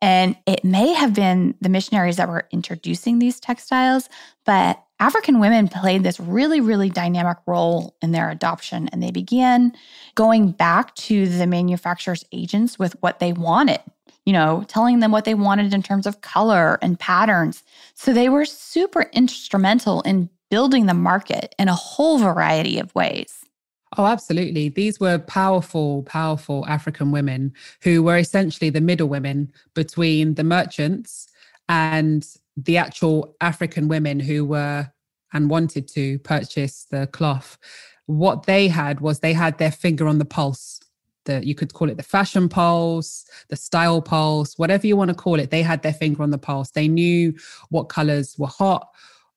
And 0.00 0.36
it 0.46 0.64
may 0.64 0.92
have 0.92 1.14
been 1.14 1.56
the 1.60 1.68
missionaries 1.68 2.16
that 2.16 2.28
were 2.28 2.46
introducing 2.52 3.18
these 3.18 3.40
textiles, 3.40 4.08
but 4.46 4.80
African 5.00 5.38
women 5.38 5.68
played 5.68 6.02
this 6.02 6.18
really, 6.18 6.60
really 6.60 6.90
dynamic 6.90 7.38
role 7.46 7.96
in 8.02 8.12
their 8.12 8.30
adoption. 8.30 8.88
And 8.88 9.02
they 9.02 9.10
began 9.10 9.72
going 10.14 10.50
back 10.50 10.94
to 10.96 11.26
the 11.26 11.46
manufacturer's 11.46 12.24
agents 12.32 12.78
with 12.78 12.96
what 13.00 13.20
they 13.20 13.32
wanted, 13.32 13.80
you 14.26 14.32
know, 14.32 14.64
telling 14.66 15.00
them 15.00 15.12
what 15.12 15.24
they 15.24 15.34
wanted 15.34 15.72
in 15.72 15.82
terms 15.82 16.06
of 16.06 16.20
color 16.20 16.78
and 16.82 16.98
patterns. 16.98 17.62
So 17.94 18.12
they 18.12 18.28
were 18.28 18.44
super 18.44 19.02
instrumental 19.12 20.00
in 20.02 20.28
building 20.50 20.86
the 20.86 20.94
market 20.94 21.54
in 21.58 21.68
a 21.68 21.74
whole 21.74 22.18
variety 22.18 22.78
of 22.78 22.94
ways. 22.94 23.44
Oh, 23.96 24.06
absolutely. 24.06 24.68
These 24.68 25.00
were 25.00 25.18
powerful, 25.18 26.02
powerful 26.02 26.66
African 26.66 27.10
women 27.10 27.54
who 27.82 28.02
were 28.02 28.18
essentially 28.18 28.70
the 28.70 28.80
middle 28.80 29.08
women 29.08 29.50
between 29.74 30.34
the 30.34 30.44
merchants 30.44 31.28
and 31.68 32.26
the 32.64 32.76
actual 32.76 33.36
African 33.40 33.88
women 33.88 34.18
who 34.18 34.44
were 34.44 34.90
and 35.32 35.50
wanted 35.50 35.86
to 35.88 36.18
purchase 36.20 36.86
the 36.90 37.06
cloth, 37.08 37.58
what 38.06 38.46
they 38.46 38.68
had 38.68 39.00
was 39.00 39.20
they 39.20 39.32
had 39.32 39.58
their 39.58 39.70
finger 39.70 40.08
on 40.08 40.18
the 40.18 40.24
pulse. 40.24 40.80
The, 41.26 41.46
you 41.46 41.54
could 41.54 41.74
call 41.74 41.90
it 41.90 41.98
the 41.98 42.02
fashion 42.02 42.48
pulse, 42.48 43.26
the 43.48 43.56
style 43.56 44.00
pulse, 44.00 44.58
whatever 44.58 44.86
you 44.86 44.96
want 44.96 45.10
to 45.10 45.14
call 45.14 45.38
it. 45.38 45.50
They 45.50 45.62
had 45.62 45.82
their 45.82 45.92
finger 45.92 46.22
on 46.22 46.30
the 46.30 46.38
pulse. 46.38 46.70
They 46.70 46.88
knew 46.88 47.34
what 47.68 47.84
colors 47.84 48.34
were 48.38 48.46
hot, 48.46 48.88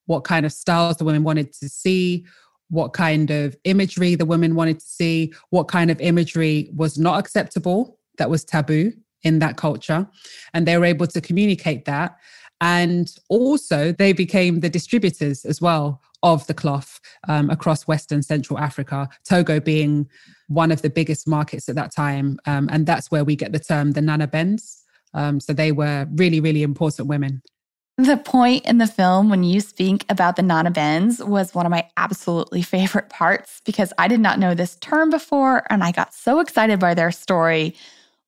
what 0.05 0.23
kind 0.23 0.45
of 0.45 0.53
styles 0.53 0.97
the 0.97 1.03
women 1.03 1.23
wanted 1.23 1.51
to 1.53 1.67
see, 1.67 2.25
what 2.69 2.93
kind 2.93 3.29
of 3.29 3.57
imagery 3.65 4.15
the 4.15 4.25
women 4.25 4.55
wanted 4.55 4.79
to 4.79 4.85
see, 4.85 5.33
what 5.49 5.67
kind 5.67 5.91
of 5.91 5.99
imagery 5.99 6.71
was 6.73 6.97
not 6.97 7.19
acceptable, 7.19 7.99
that 8.17 8.29
was 8.29 8.45
taboo 8.45 8.93
in 9.23 9.39
that 9.39 9.57
culture. 9.57 10.07
And 10.53 10.65
they 10.65 10.77
were 10.77 10.85
able 10.85 11.07
to 11.07 11.21
communicate 11.21 11.85
that 11.85 12.17
and 12.61 13.13
also, 13.27 13.91
they 13.91 14.13
became 14.13 14.59
the 14.59 14.69
distributors 14.69 15.45
as 15.45 15.59
well 15.59 15.99
of 16.23 16.45
the 16.45 16.53
cloth 16.53 17.01
um, 17.27 17.49
across 17.49 17.87
Western 17.87 18.21
Central 18.21 18.59
Africa, 18.59 19.09
Togo 19.23 19.59
being 19.59 20.07
one 20.47 20.71
of 20.71 20.83
the 20.83 20.89
biggest 20.89 21.27
markets 21.27 21.67
at 21.67 21.75
that 21.75 21.91
time. 21.91 22.37
Um, 22.45 22.69
and 22.71 22.85
that's 22.85 23.09
where 23.09 23.23
we 23.23 23.35
get 23.35 23.51
the 23.51 23.59
term 23.59 23.93
the 23.93 24.01
Nana 24.01 24.27
Benz. 24.27 24.83
Um, 25.15 25.39
so 25.39 25.53
they 25.53 25.71
were 25.71 26.07
really, 26.13 26.39
really 26.39 26.61
important 26.61 27.07
women. 27.07 27.41
The 27.97 28.17
point 28.17 28.65
in 28.65 28.77
the 28.77 28.87
film 28.87 29.29
when 29.29 29.43
you 29.43 29.59
speak 29.59 30.05
about 30.09 30.35
the 30.35 30.41
Nana 30.41 30.71
Benz 30.71 31.19
was 31.23 31.53
one 31.53 31.65
of 31.65 31.71
my 31.71 31.87
absolutely 31.97 32.61
favorite 32.61 33.09
parts 33.09 33.61
because 33.65 33.91
I 33.97 34.07
did 34.07 34.19
not 34.19 34.39
know 34.39 34.53
this 34.53 34.75
term 34.77 35.09
before 35.09 35.65
and 35.71 35.83
I 35.83 35.91
got 35.91 36.13
so 36.13 36.39
excited 36.39 36.79
by 36.79 36.93
their 36.93 37.11
story. 37.11 37.75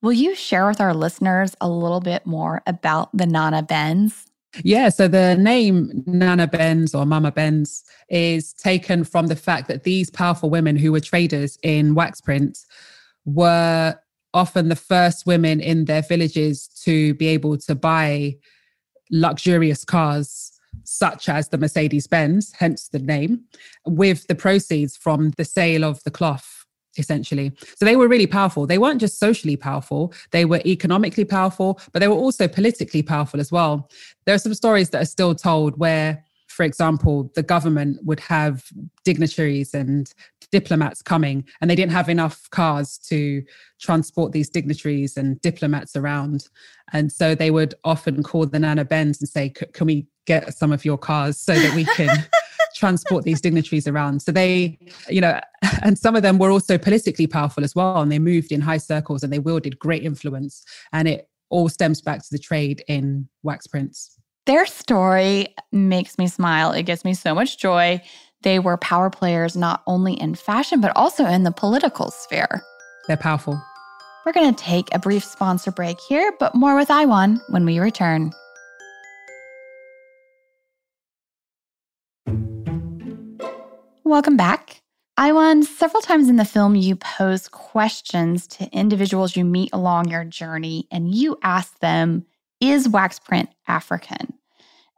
Will 0.04 0.12
you 0.12 0.36
share 0.36 0.68
with 0.68 0.82
our 0.82 0.94
listeners 0.94 1.56
a 1.62 1.70
little 1.70 2.02
bit 2.02 2.26
more 2.26 2.62
about 2.68 3.16
the 3.16 3.26
Nana 3.26 3.64
Benz? 3.64 4.26
Yeah, 4.62 4.90
so 4.90 5.08
the 5.08 5.38
name 5.38 6.04
Nana 6.06 6.46
Benz 6.46 6.94
or 6.94 7.06
Mama 7.06 7.32
Benz 7.32 7.86
is 8.10 8.52
taken 8.52 9.06
from 9.06 9.28
the 9.28 9.38
fact 9.38 9.70
that 9.70 9.86
these 9.86 10.10
powerful 10.10 10.50
women 10.50 10.76
who 10.76 10.92
were 10.92 11.00
traders 11.00 11.58
in 11.64 11.96
wax 11.96 12.20
prints 12.20 12.66
were 13.24 13.98
often 14.34 14.68
the 14.68 14.76
first 14.76 15.26
women 15.26 15.62
in 15.62 15.86
their 15.86 16.02
villages 16.02 16.68
to 16.84 17.14
be 17.14 17.28
able 17.28 17.58
to 17.60 17.74
buy 17.74 18.36
luxurious 19.10 19.86
cars 19.86 20.52
such 20.84 21.30
as 21.30 21.48
the 21.48 21.58
Mercedes 21.58 22.08
Benz, 22.08 22.52
hence 22.52 22.90
the 22.90 23.00
name, 23.00 23.46
with 23.86 24.28
the 24.28 24.36
proceeds 24.36 24.98
from 24.98 25.30
the 25.38 25.46
sale 25.46 25.86
of 25.86 26.04
the 26.04 26.12
cloth 26.12 26.63
essentially. 26.98 27.52
So 27.78 27.86
they 27.86 27.96
were 27.96 28.08
really 28.08 28.28
powerful. 28.28 28.68
They 28.68 28.78
weren't 28.78 29.00
just 29.00 29.20
socially 29.20 29.56
powerful, 29.56 30.14
they 30.32 30.46
were 30.46 30.62
economically 30.66 31.26
powerful, 31.26 31.80
but 31.92 32.00
they 32.00 32.08
were 32.08 32.16
also 32.16 32.48
politically 32.48 33.04
powerful 33.04 33.40
as 33.40 33.52
well. 33.52 33.90
There 34.26 34.36
are 34.36 34.40
some 34.40 34.54
stories 34.54 34.90
that 34.92 35.02
are 35.02 35.06
still 35.06 35.36
told 35.36 35.78
where, 35.78 36.24
for 36.48 36.64
example, 36.64 37.32
the 37.36 37.44
government 37.44 38.00
would 38.04 38.20
have 38.20 38.66
dignitaries 39.04 39.74
and 39.74 40.14
diplomats 40.52 41.02
coming, 41.02 41.44
and 41.60 41.70
they 41.70 41.76
didn't 41.76 41.92
have 41.92 42.10
enough 42.10 42.48
cars 42.52 43.00
to 43.10 43.44
transport 43.82 44.32
these 44.32 44.50
dignitaries 44.50 45.18
and 45.18 45.42
diplomats 45.42 45.96
around. 45.96 46.48
And 46.92 47.12
so 47.12 47.34
they 47.34 47.50
would 47.50 47.74
often 47.84 48.22
call 48.22 48.46
the 48.46 48.60
Nana 48.60 48.86
Benz 48.86 49.20
and 49.20 49.28
say, 49.28 49.50
Can 49.50 49.88
we 49.88 50.06
get 50.26 50.54
some 50.54 50.72
of 50.72 50.86
your 50.86 50.98
cars 50.98 51.38
so 51.40 51.54
that 51.54 51.76
we 51.76 51.86
can 51.86 52.08
transport 52.84 53.24
these 53.24 53.40
dignitaries 53.40 53.88
around. 53.88 54.22
So 54.22 54.34
they, 54.34 54.78
you 55.08 55.22
know, 55.22 55.40
and 55.82 55.98
some 55.98 56.18
of 56.18 56.22
them 56.22 56.38
were 56.38 56.52
also 56.52 56.78
politically 56.78 57.28
powerful 57.28 57.64
as 57.64 57.74
well. 57.74 58.02
And 58.02 58.12
they 58.12 58.20
moved 58.20 58.52
in 58.52 58.60
high 58.60 58.78
circles 58.78 59.24
and 59.24 59.32
they 59.32 59.40
wielded 59.40 59.80
great 59.80 60.04
influence. 60.04 60.66
And 60.92 61.08
it 61.08 61.30
all 61.50 61.70
stems 61.70 62.02
back 62.02 62.20
to 62.20 62.28
the 62.30 62.40
trade 62.40 62.84
in 62.90 63.30
wax 63.42 63.68
prints. 63.68 64.18
Their 64.46 64.66
story 64.66 65.56
makes 65.72 66.18
me 66.18 66.28
smile. 66.28 66.74
It 66.74 66.84
gives 66.84 67.06
me 67.06 67.14
so 67.14 67.34
much 67.34 67.58
joy. 67.58 68.02
They 68.42 68.60
were 68.60 68.76
power 68.76 69.10
players 69.10 69.56
not 69.56 69.82
only 69.88 70.20
in 70.20 70.36
fashion, 70.36 70.82
but 70.82 70.92
also 70.98 71.26
in 71.26 71.44
the 71.44 71.52
political 71.52 72.12
sphere. 72.12 72.62
They're 73.08 73.16
powerful. 73.16 73.62
We're 74.26 74.34
going 74.34 74.54
to 74.54 74.64
take 74.64 74.94
a 74.94 75.00
brief 75.00 75.24
sponsor 75.24 75.72
break 75.72 75.98
here, 76.02 76.34
but 76.38 76.54
more 76.54 76.76
with 76.76 76.90
Aiwan 76.90 77.40
when 77.50 77.66
we 77.66 77.80
return. 77.80 78.34
Welcome 84.14 84.38
back. 84.38 84.84
Aiwan, 85.18 85.64
several 85.64 86.00
times 86.00 86.30
in 86.30 86.36
the 86.36 86.46
film, 86.46 86.76
you 86.76 86.96
pose 86.96 87.48
questions 87.48 88.46
to 88.46 88.70
individuals 88.70 89.36
you 89.36 89.44
meet 89.44 89.72
along 89.74 90.12
your 90.12 90.24
journey, 90.24 90.88
and 90.92 91.16
you 91.16 91.36
ask 91.42 91.80
them, 91.80 92.24
Is 92.62 92.88
wax 92.88 93.18
print 93.18 93.50
African? 93.68 94.32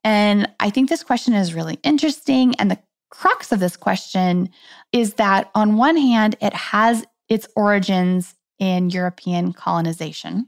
And 0.04 0.51
I 0.60 0.69
think 0.69 0.89
this 0.89 1.01
question 1.01 1.34
is 1.34 1.54
really 1.54 1.80
interesting. 1.82 2.56
And 2.56 2.69
the 2.69 2.78
crux 3.10 3.54
of 3.54 3.62
this 3.62 3.78
question 3.78 4.49
is 4.91 5.13
that, 5.13 5.49
on 5.56 5.78
one 5.78 5.95
hand, 5.95 6.36
it 6.41 6.54
has 6.54 7.06
its 7.30 7.47
origins 7.56 8.36
in 8.60 8.89
European 8.89 9.54
colonization. 9.54 10.45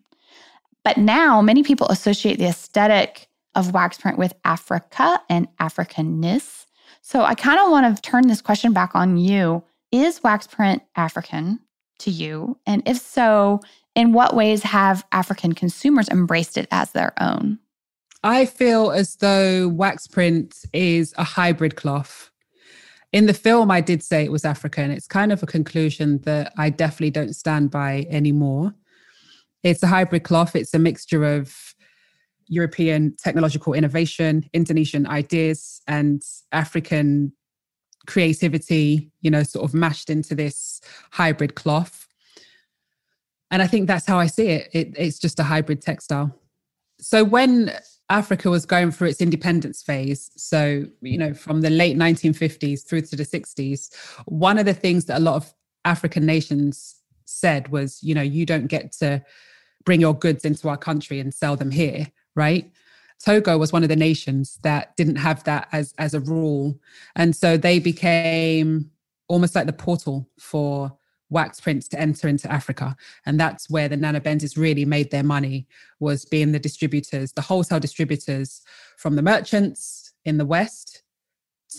But 0.83 0.97
now 0.97 1.41
many 1.41 1.63
people 1.63 1.87
associate 1.87 2.37
the 2.37 2.47
aesthetic 2.47 3.29
of 3.55 3.73
wax 3.73 3.97
print 3.97 4.17
with 4.17 4.33
Africa 4.43 5.21
and 5.29 5.47
Africanness. 5.55 6.66
So 7.07 7.23
I 7.23 7.35
kind 7.35 7.57
of 7.57 7.71
want 7.71 7.95
to 7.95 8.01
turn 8.01 8.27
this 8.27 8.41
question 8.41 8.73
back 8.73 8.93
on 8.93 9.15
you. 9.15 9.63
Is 9.93 10.21
wax 10.23 10.45
print 10.45 10.83
African 10.97 11.61
to 11.99 12.11
you? 12.11 12.59
And 12.67 12.83
if 12.85 12.97
so, 12.97 13.61
in 13.95 14.11
what 14.11 14.35
ways 14.35 14.61
have 14.63 15.05
African 15.13 15.53
consumers 15.53 16.09
embraced 16.09 16.57
it 16.57 16.67
as 16.69 16.91
their 16.91 17.13
own? 17.21 17.59
I 18.25 18.45
feel 18.45 18.91
as 18.91 19.15
though 19.15 19.69
wax 19.69 20.05
print 20.05 20.65
is 20.73 21.13
a 21.17 21.23
hybrid 21.23 21.77
cloth. 21.77 22.29
In 23.13 23.25
the 23.25 23.33
film, 23.33 23.71
I 23.71 23.79
did 23.79 24.03
say 24.03 24.25
it 24.25 24.31
was 24.33 24.43
African. 24.43 24.91
It's 24.91 25.07
kind 25.07 25.31
of 25.31 25.41
a 25.41 25.47
conclusion 25.47 26.19
that 26.23 26.51
I 26.57 26.69
definitely 26.69 27.11
don't 27.11 27.33
stand 27.33 27.71
by 27.71 28.05
anymore. 28.09 28.75
It's 29.63 29.81
a 29.81 29.87
hybrid 29.87 30.25
cloth, 30.25 30.57
it's 30.57 30.73
a 30.73 30.79
mixture 30.79 31.23
of 31.23 31.73
European 32.47 33.15
technological 33.17 33.73
innovation, 33.73 34.49
Indonesian 34.53 35.07
ideas, 35.07 35.81
and 35.87 36.21
African 36.51 37.33
creativity, 38.05 39.11
you 39.21 39.29
know, 39.29 39.43
sort 39.43 39.65
of 39.65 39.73
mashed 39.73 40.09
into 40.09 40.33
this 40.33 40.81
hybrid 41.11 41.55
cloth. 41.55 42.07
And 43.51 43.61
I 43.61 43.67
think 43.67 43.87
that's 43.87 44.05
how 44.05 44.19
I 44.19 44.27
see 44.27 44.47
it. 44.47 44.69
it 44.73 44.93
it's 44.97 45.19
just 45.19 45.39
a 45.39 45.43
hybrid 45.43 45.81
textile. 45.81 46.33
So 46.99 47.23
when 47.23 47.71
Africa 48.09 48.49
was 48.49 48.65
going 48.65 48.91
through 48.91 49.09
its 49.09 49.21
independence 49.21 49.81
phase. 49.81 50.31
So, 50.37 50.85
you 51.01 51.17
know, 51.17 51.33
from 51.33 51.61
the 51.61 51.69
late 51.69 51.97
1950s 51.97 52.87
through 52.87 53.01
to 53.01 53.15
the 53.15 53.25
60s, 53.25 53.93
one 54.25 54.57
of 54.57 54.65
the 54.65 54.73
things 54.73 55.05
that 55.05 55.17
a 55.17 55.19
lot 55.19 55.35
of 55.35 55.53
African 55.83 56.25
nations 56.25 56.95
said 57.25 57.67
was, 57.69 58.01
you 58.01 58.15
know, 58.15 58.21
you 58.21 58.45
don't 58.45 58.67
get 58.67 58.93
to 58.93 59.23
bring 59.83 59.99
your 59.99 60.13
goods 60.13 60.45
into 60.45 60.69
our 60.69 60.77
country 60.77 61.19
and 61.19 61.33
sell 61.33 61.55
them 61.55 61.71
here, 61.71 62.07
right? 62.37 62.71
Togo 63.23 63.57
was 63.57 63.73
one 63.73 63.83
of 63.83 63.89
the 63.89 63.95
nations 63.95 64.59
that 64.61 64.95
didn't 64.95 65.15
have 65.17 65.43
that 65.43 65.67
as 65.71 65.93
as 65.97 66.13
a 66.13 66.19
rule. 66.19 66.79
And 67.15 67.35
so 67.35 67.57
they 67.57 67.79
became 67.79 68.91
almost 69.27 69.55
like 69.55 69.65
the 69.65 69.73
portal 69.73 70.29
for 70.39 70.97
wax 71.29 71.59
prints 71.59 71.87
to 71.89 71.99
enter 71.99 72.27
into 72.27 72.49
Africa. 72.51 72.95
And 73.25 73.39
that's 73.39 73.69
where 73.69 73.89
the 73.89 73.97
Nana 73.97 74.21
Benzes 74.21 74.57
really 74.57 74.85
made 74.85 75.11
their 75.11 75.23
money 75.23 75.67
was 75.99 76.23
being 76.23 76.51
the 76.51 76.59
distributors, 76.59 77.33
the 77.33 77.41
wholesale 77.41 77.79
distributors 77.79 78.61
from 78.97 79.15
the 79.15 79.21
merchants 79.21 80.13
in 80.23 80.37
the 80.37 80.45
West 80.45 81.03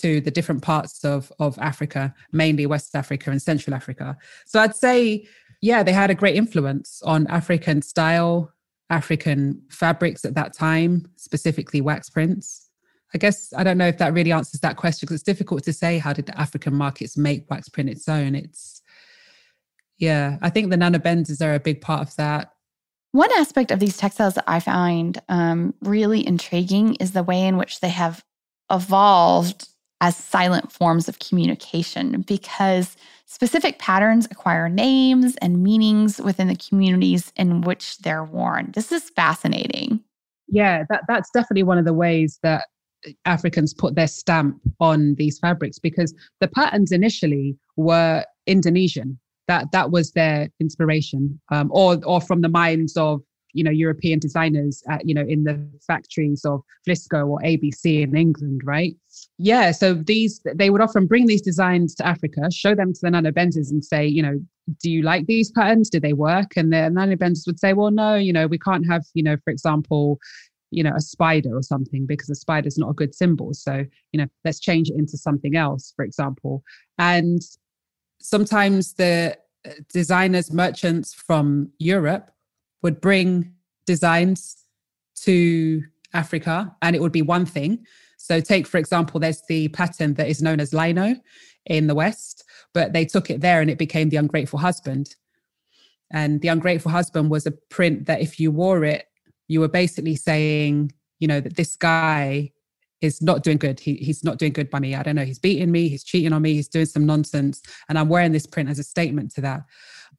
to 0.01 0.21
the 0.21 0.31
different 0.31 0.63
parts 0.63 1.03
of, 1.05 1.33
of 1.39 1.59
Africa, 1.59 2.15
mainly 2.31 2.67
West 2.67 2.95
Africa 2.95 3.31
and 3.31 3.41
Central 3.41 3.75
Africa. 3.75 4.19
So 4.45 4.61
I'd 4.61 4.77
say, 4.77 5.27
yeah, 5.63 5.83
they 5.83 5.93
had 5.93 6.11
a 6.11 6.15
great 6.15 6.37
influence 6.37 7.01
on 7.03 7.27
African 7.29 7.81
style, 7.81 8.53
African 8.91 9.63
fabrics 9.71 10.25
at 10.25 10.35
that 10.35 10.53
time, 10.55 11.07
specifically 11.17 11.81
wax 11.81 12.09
prints. 12.09 12.71
I 13.15 13.19
guess 13.19 13.53
I 13.57 13.65
don't 13.65 13.79
know 13.79 13.89
if 13.89 13.99
that 13.99 14.13
really 14.13 14.33
answers 14.33 14.61
that 14.61 14.77
question 14.77 15.07
because 15.07 15.17
it's 15.17 15.25
difficult 15.25 15.63
to 15.65 15.73
say 15.73 15.99
how 15.99 16.13
did 16.13 16.27
the 16.27 16.39
African 16.39 16.75
markets 16.75 17.17
make 17.17 17.49
wax 17.51 17.69
print 17.69 17.89
its 17.89 18.09
own. 18.09 18.35
It's 18.35 18.83
yeah, 19.99 20.39
I 20.43 20.51
think 20.51 20.71
the 20.71 20.77
Nana 20.77 21.01
Benzes 21.01 21.45
are 21.45 21.55
a 21.55 21.61
big 21.61 21.81
part 21.81 22.07
of 22.07 22.15
that. 22.17 22.53
One 23.13 23.33
aspect 23.33 23.71
of 23.71 23.81
these 23.81 23.97
textiles 23.97 24.35
that 24.35 24.45
I 24.47 24.61
find 24.61 25.21
um, 25.29 25.75
really 25.81 26.27
intriguing 26.27 26.95
is 26.97 27.13
the 27.13 27.23
way 27.23 27.47
in 27.47 27.57
which 27.57 27.81
they 27.81 27.89
have 27.89 28.23
evolved 28.71 29.69
as 30.01 30.17
silent 30.17 30.71
forms 30.71 31.09
of 31.09 31.19
communication 31.19 32.23
because 32.23 32.97
specific 33.27 33.79
patterns 33.79 34.27
acquire 34.31 34.69
names 34.69 35.37
and 35.37 35.63
meanings 35.63 36.19
within 36.19 36.49
the 36.49 36.57
communities 36.57 37.33
in 37.37 37.63
which 37.63 37.99
they're 37.99 38.25
worn. 38.25 38.71
This 38.75 38.93
is 38.93 39.11
fascinating. 39.11 40.01
Yeah, 40.49 40.85
that, 40.89 41.03
that's 41.09 41.31
definitely 41.31 41.65
one 41.65 41.79
of 41.79 41.85
the 41.85 41.93
ways 41.93 42.39
that 42.43 42.67
Africans 43.25 43.75
put 43.75 43.95
their 43.95 44.07
stamp 44.07 44.61
on 44.81 45.15
these 45.17 45.39
fabrics 45.39 45.79
because 45.79 46.15
the 46.41 46.49
patterns 46.49 46.91
initially 46.91 47.57
were 47.77 48.25
Indonesian 48.47 49.19
that 49.49 49.73
that 49.73 49.91
was 49.91 50.13
their 50.13 50.49
inspiration, 50.61 51.41
um, 51.51 51.71
or 51.73 51.99
or 52.05 52.21
from 52.21 52.43
the 52.43 52.49
minds 52.49 52.97
of 52.97 53.21
you 53.55 53.65
know 53.65 53.71
European 53.71 54.21
designers 54.21 54.83
at 54.89 55.07
you 55.09 55.15
know 55.15 55.25
in 55.27 55.45
the 55.45 55.59
factories 55.87 56.45
of 56.45 56.61
Vlisco 56.87 57.27
or 57.27 57.41
ABC 57.41 58.03
in 58.03 58.17
England, 58.17 58.61
right? 58.65 58.95
Yeah, 59.39 59.71
so 59.71 59.95
these 59.95 60.41
they 60.55 60.69
would 60.69 60.81
often 60.81 61.07
bring 61.07 61.27
these 61.27 61.43
designs 61.43 61.95
to 61.97 62.07
Africa, 62.07 62.51
show 62.51 62.75
them 62.75 62.93
to 62.93 63.01
the 63.01 63.11
Nana 63.11 63.33
Benzes, 63.33 63.71
and 63.71 63.85
say, 63.85 64.05
you 64.05 64.21
know, 64.21 64.41
do 64.83 64.91
you 64.91 65.03
like 65.03 65.27
these 65.27 65.53
patterns? 65.53 65.89
Do 65.89 66.01
they 66.01 66.13
work? 66.13 66.57
And 66.57 66.73
the 66.73 66.91
Nana 66.91 67.17
Benzes 67.17 67.47
would 67.47 67.61
say, 67.61 67.73
well, 67.73 67.93
no, 67.93 68.17
you 68.17 68.33
know, 68.33 68.49
we 68.49 68.59
can't 68.59 68.85
have, 68.87 69.05
you 69.15 69.23
know, 69.23 69.37
for 69.45 69.51
example, 69.51 70.19
you 70.71 70.83
know, 70.83 70.93
a 70.95 71.01
spider 71.01 71.57
or 71.57 71.63
something 71.63 72.05
because 72.05 72.29
a 72.29 72.35
spider 72.35 72.67
is 72.67 72.77
not 72.77 72.91
a 72.91 72.95
good 72.95 73.15
symbol. 73.15 73.55
So, 73.55 73.85
you 74.13 74.21
know, 74.21 74.27
let's 74.45 74.59
change 74.59 74.91
it 74.91 74.97
into 74.97 75.17
something 75.17 75.57
else, 75.57 75.93
for 75.95 76.05
example. 76.05 76.63
And 76.99 77.41
sometimes 78.21 78.95
the 78.95 79.39
uh, 79.67 79.71
designers, 79.93 80.53
merchants 80.53 81.15
from 81.15 81.71
Europe 81.79 82.33
would 82.83 83.01
bring 83.01 83.55
designs 83.87 84.57
to 85.23 85.83
Africa 86.13 86.75
and 86.83 86.95
it 86.95 87.03
would 87.03 87.13
be 87.13 87.23
one 87.23 87.47
thing. 87.47 87.87
So, 88.29 88.43
take 88.43 88.67
for 88.67 88.77
example, 88.77 89.19
there's 89.19 89.41
the 89.49 89.69
pattern 89.69 90.13
that 90.15 90.29
is 90.29 90.43
known 90.43 90.61
as 90.61 90.75
lino 90.75 91.17
in 91.65 91.87
the 91.87 91.95
West, 91.95 92.45
but 92.75 92.93
they 92.93 93.07
took 93.07 93.31
it 93.31 93.41
there 93.41 93.63
and 93.63 93.71
it 93.71 93.79
became 93.79 94.11
the 94.11 94.19
ungrateful 94.19 94.59
husband. 94.59 95.17
And 96.13 96.43
the 96.43 96.49
ungrateful 96.49 96.91
husband 96.91 97.31
was 97.31 97.47
a 97.47 97.53
print 97.53 98.05
that 98.05 98.21
if 98.21 98.39
you 98.39 98.51
wore 98.51 98.85
it, 98.85 99.07
you 99.47 99.61
were 99.61 99.69
basically 99.69 100.15
saying, 100.15 100.93
you 101.21 101.27
know, 101.27 101.41
that 101.41 101.57
this 101.57 101.75
guy 101.75 102.53
is 103.01 103.23
not 103.23 103.45
doing 103.45 103.57
good. 103.57 103.81
He, 103.81 103.95
he's 103.95 104.23
not 104.23 104.37
doing 104.37 104.53
good 104.53 104.69
by 104.69 104.79
me. 104.79 104.95
I 104.95 105.03
don't 105.03 105.17
know. 105.17 105.25
He's 105.25 105.39
beating 105.39 105.73
me. 105.73 105.89
He's 105.89 106.05
cheating 106.05 106.35
on 106.35 106.43
me. 106.43 106.53
He's 106.53 106.69
doing 106.69 106.85
some 106.85 107.07
nonsense. 107.07 107.63
And 107.89 107.99
I'm 107.99 108.11
wearing 108.11 108.33
this 108.33 108.45
print 108.47 108.69
as 108.69 108.79
a 108.79 108.85
statement 108.85 109.33
to 109.37 109.41
that. 109.41 109.63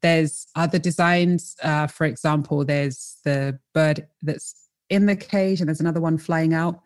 There's 0.02 0.48
other 0.56 0.80
designs. 0.80 1.56
Uh, 1.62 1.86
for 1.86 2.08
example, 2.08 2.66
there's 2.66 3.18
the 3.24 3.60
bird 3.76 4.08
that's 4.24 4.56
in 4.90 5.06
the 5.06 5.16
cage 5.16 5.60
and 5.60 5.70
there's 5.70 5.80
another 5.80 6.02
one 6.02 6.18
flying 6.18 6.56
out. 6.56 6.82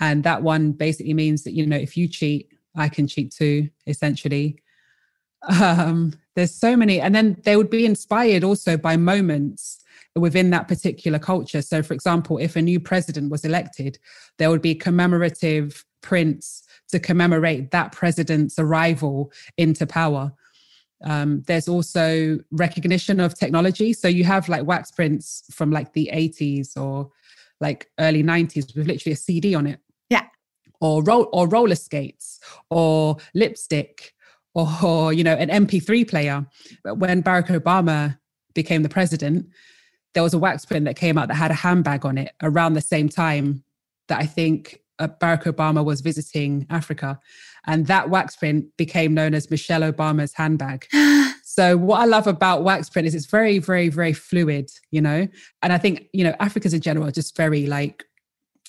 And 0.00 0.22
that 0.24 0.42
one 0.42 0.72
basically 0.72 1.14
means 1.14 1.44
that, 1.44 1.52
you 1.52 1.66
know, 1.66 1.76
if 1.76 1.96
you 1.96 2.08
cheat, 2.08 2.52
I 2.76 2.88
can 2.88 3.06
cheat 3.06 3.32
too, 3.32 3.68
essentially. 3.86 4.62
Um, 5.48 6.14
there's 6.34 6.54
so 6.54 6.76
many. 6.76 7.00
And 7.00 7.14
then 7.14 7.40
they 7.44 7.56
would 7.56 7.70
be 7.70 7.86
inspired 7.86 8.44
also 8.44 8.76
by 8.76 8.96
moments 8.96 9.82
within 10.14 10.50
that 10.50 10.68
particular 10.68 11.18
culture. 11.18 11.62
So, 11.62 11.82
for 11.82 11.94
example, 11.94 12.38
if 12.38 12.56
a 12.56 12.62
new 12.62 12.80
president 12.80 13.30
was 13.30 13.44
elected, 13.44 13.98
there 14.38 14.50
would 14.50 14.62
be 14.62 14.74
commemorative 14.74 15.84
prints 16.00 16.62
to 16.90 16.98
commemorate 16.98 17.70
that 17.70 17.92
president's 17.92 18.58
arrival 18.58 19.32
into 19.56 19.86
power. 19.86 20.32
Um, 21.04 21.42
there's 21.46 21.68
also 21.68 22.38
recognition 22.50 23.20
of 23.20 23.34
technology. 23.34 23.92
So 23.92 24.08
you 24.08 24.24
have 24.24 24.48
like 24.48 24.64
wax 24.64 24.90
prints 24.90 25.44
from 25.50 25.70
like 25.70 25.92
the 25.92 26.10
80s 26.12 26.76
or 26.76 27.10
like 27.60 27.90
early 27.98 28.22
90s 28.22 28.74
with 28.74 28.86
literally 28.86 29.12
a 29.12 29.16
CD 29.16 29.54
on 29.54 29.66
it. 29.66 29.80
Or 30.80 31.02
roll 31.02 31.28
or 31.32 31.48
roller 31.48 31.74
skates 31.74 32.38
or 32.70 33.16
lipstick 33.34 34.14
or, 34.54 34.68
or 34.82 35.12
you 35.12 35.24
know 35.24 35.34
an 35.34 35.48
MP3 35.66 36.08
player. 36.08 36.46
But 36.84 36.98
when 36.98 37.22
Barack 37.22 37.48
Obama 37.48 38.18
became 38.54 38.82
the 38.82 38.88
president, 38.88 39.46
there 40.14 40.22
was 40.22 40.34
a 40.34 40.38
wax 40.38 40.64
print 40.64 40.84
that 40.84 40.96
came 40.96 41.18
out 41.18 41.28
that 41.28 41.34
had 41.34 41.50
a 41.50 41.54
handbag 41.54 42.04
on 42.04 42.18
it 42.18 42.32
around 42.42 42.74
the 42.74 42.80
same 42.80 43.08
time 43.08 43.62
that 44.08 44.20
I 44.20 44.26
think 44.26 44.80
uh, 44.98 45.08
Barack 45.08 45.44
Obama 45.44 45.84
was 45.84 46.00
visiting 46.00 46.66
Africa. 46.70 47.20
And 47.66 47.86
that 47.86 48.10
wax 48.10 48.36
print 48.36 48.66
became 48.76 49.14
known 49.14 49.34
as 49.34 49.50
Michelle 49.50 49.82
Obama's 49.82 50.32
handbag. 50.32 50.86
so, 51.44 51.76
what 51.76 52.00
I 52.00 52.04
love 52.06 52.26
about 52.26 52.64
wax 52.64 52.88
print 52.88 53.06
is 53.06 53.14
it's 53.14 53.26
very, 53.26 53.58
very, 53.58 53.88
very 53.88 54.12
fluid, 54.12 54.70
you 54.90 55.00
know? 55.00 55.28
And 55.62 55.72
I 55.72 55.78
think, 55.78 56.08
you 56.12 56.24
know, 56.24 56.34
Africans 56.40 56.74
in 56.74 56.80
general 56.80 57.06
are 57.06 57.12
just 57.12 57.36
very 57.36 57.66
like 57.66 58.04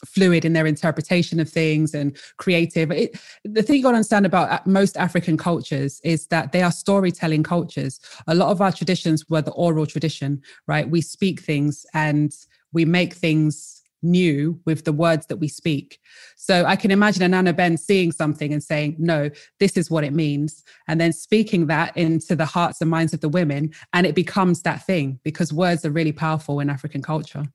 fluid 0.05 0.45
in 0.45 0.53
their 0.53 0.65
interpretation 0.65 1.39
of 1.39 1.49
things 1.49 1.93
and 1.93 2.17
creative. 2.37 2.91
It, 2.91 3.19
the 3.43 3.61
thing 3.61 3.77
you 3.77 3.83
got 3.83 3.91
to 3.91 3.97
understand 3.97 4.25
about 4.25 4.49
uh, 4.49 4.59
most 4.65 4.97
African 4.97 5.37
cultures 5.37 5.99
is 6.03 6.27
that 6.27 6.51
they 6.51 6.61
are 6.61 6.71
storytelling 6.71 7.43
cultures. 7.43 7.99
A 8.27 8.35
lot 8.35 8.49
of 8.49 8.61
our 8.61 8.71
traditions 8.71 9.29
were 9.29 9.41
the 9.41 9.51
oral 9.51 9.85
tradition, 9.85 10.41
right? 10.67 10.89
We 10.89 11.01
speak 11.01 11.41
things 11.41 11.85
and 11.93 12.33
we 12.71 12.85
make 12.85 13.13
things 13.13 13.79
new 14.01 14.59
with 14.65 14.85
the 14.85 14.93
words 14.93 15.25
that 15.27 15.37
we 15.37 15.47
speak. 15.47 15.99
So 16.37 16.65
I 16.65 16.75
can 16.75 16.91
imagine 16.91 17.29
Anana 17.29 17.55
Ben 17.55 17.77
seeing 17.77 18.11
something 18.11 18.53
and 18.53 18.63
saying, 18.63 18.95
no, 18.97 19.29
this 19.59 19.75
is 19.75 19.91
what 19.91 20.03
it 20.03 20.13
means. 20.13 20.63
And 20.87 21.01
then 21.01 21.11
speaking 21.11 21.67
that 21.67 21.95
into 21.97 22.35
the 22.35 22.45
hearts 22.45 22.81
and 22.81 22.89
minds 22.89 23.13
of 23.13 23.21
the 23.21 23.29
women. 23.29 23.71
And 23.93 24.07
it 24.07 24.15
becomes 24.15 24.61
that 24.61 24.85
thing 24.85 25.19
because 25.23 25.51
words 25.51 25.83
are 25.85 25.91
really 25.91 26.13
powerful 26.13 26.59
in 26.59 26.69
African 26.69 27.01
culture. 27.01 27.45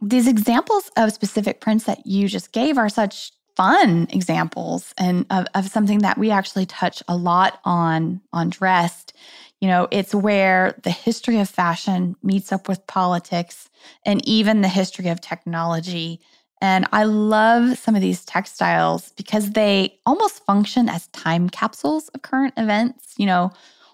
These 0.00 0.28
examples 0.28 0.90
of 0.96 1.12
specific 1.12 1.60
prints 1.60 1.84
that 1.84 2.06
you 2.06 2.28
just 2.28 2.52
gave 2.52 2.78
are 2.78 2.88
such 2.88 3.32
fun 3.56 4.06
examples 4.10 4.94
and 4.96 5.26
of, 5.30 5.44
of 5.56 5.66
something 5.66 5.98
that 5.98 6.16
we 6.16 6.30
actually 6.30 6.66
touch 6.66 7.02
a 7.08 7.16
lot 7.16 7.58
on 7.64 8.20
on 8.32 8.48
dressed. 8.50 9.12
You 9.60 9.66
know 9.66 9.88
it's 9.90 10.14
where 10.14 10.78
the 10.84 10.92
history 10.92 11.40
of 11.40 11.48
fashion 11.48 12.14
meets 12.22 12.52
up 12.52 12.68
with 12.68 12.86
politics 12.86 13.68
and 14.06 14.24
even 14.24 14.60
the 14.60 14.68
history 14.68 15.08
of 15.08 15.20
technology. 15.20 16.20
And 16.60 16.86
i 16.92 17.02
love 17.02 17.76
some 17.78 17.96
of 17.96 18.00
these 18.00 18.24
textiles 18.24 19.12
because 19.16 19.50
they 19.50 19.98
almost 20.06 20.44
function 20.44 20.88
as 20.88 21.08
time 21.08 21.50
capsules 21.50 22.08
of 22.10 22.22
current 22.22 22.54
events. 22.56 23.14
You 23.16 23.26
know 23.26 23.50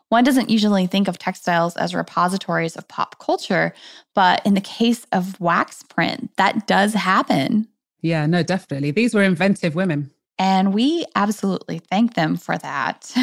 one 0.09 0.25
doesn't 0.25 0.51
usually 0.51 0.87
think 0.87 1.09
of 1.09 1.19
textiles 1.19 1.77
as 1.77 1.95
repositories 1.95 2.77
of 2.77 2.87
pop 2.88 3.19
culture, 3.19 3.75
but 4.14 4.45
in 4.47 4.55
the 4.55 4.61
case 4.61 5.07
of 5.12 5.40
wax 5.40 5.83
print, 5.83 6.31
that 6.37 6.67
does 6.67 6.95
happen. 6.95 7.69
Yeah, 8.01 8.27
no, 8.27 8.43
definitely. 8.43 8.90
These 8.90 9.14
were 9.14 9.23
inventive 9.23 9.75
women. 9.75 10.11
And 10.38 10.75
we 10.75 11.07
absolutely 11.14 11.79
thank 11.79 12.14
them 12.14 12.37
for 12.37 12.59
that. 12.59 13.14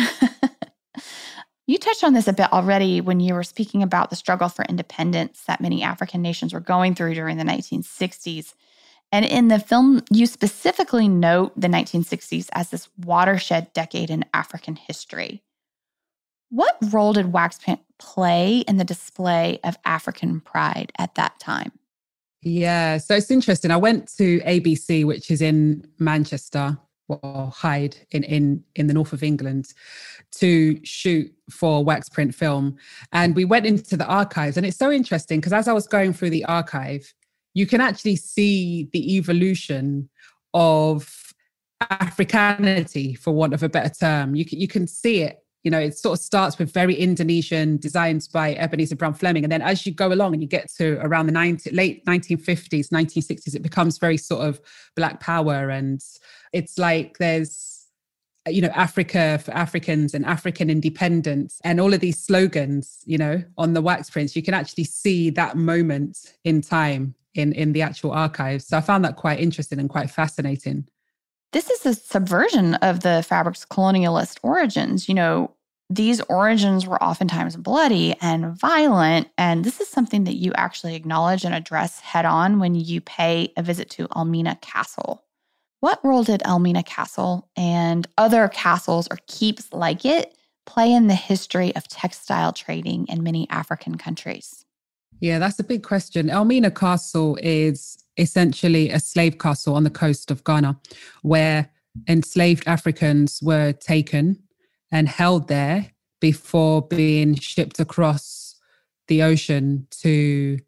you 1.68 1.78
touched 1.78 2.04
on 2.04 2.14
this 2.14 2.28
a 2.28 2.34
bit 2.34 2.52
already 2.52 3.00
when 3.02 3.20
you 3.20 3.34
were 3.34 3.44
speaking 3.44 3.84
about 3.84 4.10
the 4.10 4.16
struggle 4.16 4.50
for 4.50 4.66
independence 4.66 5.44
that 5.48 5.62
many 5.62 5.84
African 5.84 6.22
nations 6.22 6.54
were 6.54 6.60
going 6.60 6.96
through 6.96 7.14
during 7.14 7.38
the 7.38 7.44
1960s. 7.44 8.54
And 9.12 9.26
in 9.26 9.50
the 9.50 9.60
film, 9.60 10.04
you 10.10 10.26
specifically 10.26 11.10
note 11.10 11.52
the 11.60 11.68
1960s 11.68 12.50
as 12.54 12.70
this 12.70 12.88
watershed 12.98 13.74
decade 13.74 14.10
in 14.10 14.26
African 14.34 14.78
history. 14.78 15.44
What 16.52 16.78
role 16.92 17.14
did 17.14 17.32
wax 17.32 17.58
print 17.58 17.80
play 17.98 18.60
in 18.60 18.76
the 18.76 18.84
display 18.84 19.60
of 19.64 19.78
African 19.86 20.42
pride 20.42 20.92
at 21.00 21.16
that 21.16 21.40
time? 21.40 21.72
Yeah, 22.42 22.98
so 22.98 23.16
it's 23.16 23.32
interesting. 23.32 23.72
I 23.72 23.78
went 23.78 24.14
to 24.18 24.42
ABC, 24.42 25.06
which 25.06 25.32
is 25.32 25.42
in 25.42 25.88
Manchester 25.98 26.78
or 27.08 27.52
Hyde 27.56 27.96
in, 28.12 28.24
in, 28.24 28.64
in 28.76 28.88
the 28.88 28.94
north 28.94 29.14
of 29.14 29.24
England 29.24 29.74
to 30.32 30.80
shoot 30.84 31.32
for 31.50 31.86
wax 31.86 32.10
print 32.10 32.36
film. 32.36 32.76
And 33.14 33.34
we 33.34 33.46
went 33.46 33.66
into 33.66 33.96
the 33.96 34.06
archives. 34.06 34.58
And 34.58 34.66
it's 34.66 34.78
so 34.78 34.92
interesting 34.92 35.40
because 35.40 35.54
as 35.54 35.70
I 35.70 35.74
was 35.74 35.88
going 35.88 36.12
through 36.12 36.32
the 36.32 36.46
archive, 36.46 37.14
you 37.54 37.66
can 37.66 37.80
actually 37.80 38.18
see 38.18 38.90
the 38.92 39.16
evolution 39.16 40.10
of 40.54 41.34
Africanity, 41.90 43.16
for 43.16 43.32
want 43.32 43.54
of 43.54 43.64
a 43.64 43.70
better 43.70 43.94
term. 43.94 44.36
You 44.36 44.46
can, 44.46 44.60
you 44.60 44.68
can 44.68 44.86
see 44.86 45.22
it 45.22 45.41
you 45.64 45.70
know, 45.70 45.80
it 45.80 45.98
sort 45.98 46.18
of 46.18 46.24
starts 46.24 46.58
with 46.58 46.74
very 46.74 46.96
Indonesian 46.96 47.78
designs 47.78 48.28
by 48.28 48.56
Ebenezer 48.56 48.96
Brown 48.96 49.14
Fleming. 49.14 49.44
And 49.44 49.52
then 49.52 49.62
as 49.62 49.86
you 49.86 49.94
go 49.94 50.12
along 50.12 50.34
and 50.34 50.42
you 50.42 50.48
get 50.48 50.72
to 50.78 50.98
around 51.02 51.28
the 51.28 51.32
90, 51.32 51.70
late 51.72 52.04
1950s, 52.06 52.90
1960s, 52.90 53.56
it 53.56 53.62
becomes 53.62 53.98
very 53.98 54.18
sort 54.18 54.48
of 54.48 54.60
Black 54.96 55.20
power. 55.20 55.70
And 55.70 56.02
it's 56.52 56.80
like 56.80 57.20
there's, 57.20 57.86
you 58.48 58.62
know, 58.62 58.72
Africa 58.74 59.40
for 59.44 59.52
Africans 59.52 60.16
and 60.16 60.26
African 60.26 60.70
independence 60.70 61.62
and 61.64 61.80
all 61.80 61.94
of 61.94 62.00
these 62.00 62.20
slogans, 62.20 63.04
you 63.06 63.20
know, 63.20 63.44
on 63.58 63.74
the 63.74 63.82
wax 63.82 64.10
prints. 64.10 64.36
You 64.36 64.42
can 64.42 64.56
actually 64.56 64.86
see 64.86 65.30
that 65.32 65.58
moment 65.58 66.34
in 66.44 66.62
time 66.62 67.14
in, 67.36 67.54
in 67.54 67.74
the 67.74 67.84
actual 67.84 68.12
archives. 68.12 68.66
So 68.68 68.78
I 68.78 68.82
found 68.82 69.06
that 69.06 69.16
quite 69.16 69.40
interesting 69.40 69.80
and 69.80 69.90
quite 69.90 70.10
fascinating 70.10 70.88
this 71.52 71.70
is 71.70 71.86
a 71.86 71.94
subversion 71.94 72.76
of 72.76 73.02
the 73.02 73.26
fabric's 73.28 73.66
colonialist 73.66 74.38
origins. 74.44 75.08
You 75.08 75.16
know, 75.16 75.52
these 75.90 76.22
origins 76.22 76.88
were 76.88 77.02
oftentimes 77.04 77.58
bloody 77.58 78.16
and 78.22 78.58
violent. 78.58 79.28
And 79.38 79.66
this 79.66 79.82
is 79.82 79.90
something 79.90 80.24
that 80.24 80.36
you 80.36 80.54
actually 80.54 80.96
acknowledge 80.96 81.44
and 81.44 81.54
address 81.54 82.00
head 82.00 82.26
on 82.26 82.60
when 82.60 82.76
you 82.76 83.02
pay 83.02 83.52
a 83.58 83.64
visit 83.64 83.90
to 83.92 84.08
Elmina 84.16 84.58
Castle. 84.62 85.26
What 85.82 86.00
role 86.04 86.24
did 86.24 86.44
Elmina 86.46 86.84
Castle 86.84 87.50
and 87.58 88.08
other 88.18 88.48
castles 88.48 89.08
or 89.12 89.18
keeps 89.28 89.74
like 89.74 90.06
it 90.06 90.38
play 90.66 90.94
in 90.94 91.08
the 91.08 91.16
history 91.16 91.76
of 91.76 91.88
textile 91.88 92.54
trading 92.54 93.08
in 93.08 93.24
many 93.24 93.50
African 93.50 93.98
countries? 93.98 94.64
Yeah, 95.20 95.40
that's 95.40 95.60
a 95.60 95.64
big 95.64 95.84
question. 95.84 96.30
Elmina 96.30 96.72
Castle 96.72 97.38
is 97.42 98.01
essentially 98.18 98.90
a 98.90 99.00
slave 99.00 99.38
castle 99.38 99.76
on 99.76 99.84
the 99.84 99.90
coast 99.90 100.32
of 100.32 100.44
Ghana 100.44 100.80
where 101.22 101.70
enslaved 102.08 102.68
Africans 102.68 103.40
were 103.42 103.74
taken 103.74 104.42
and 104.92 105.08
held 105.08 105.48
there 105.48 105.92
before 106.20 106.82
being 106.82 107.36
shipped 107.36 107.80
across 107.80 108.56
the 109.08 109.24
ocean 109.24 109.88
to 109.90 110.60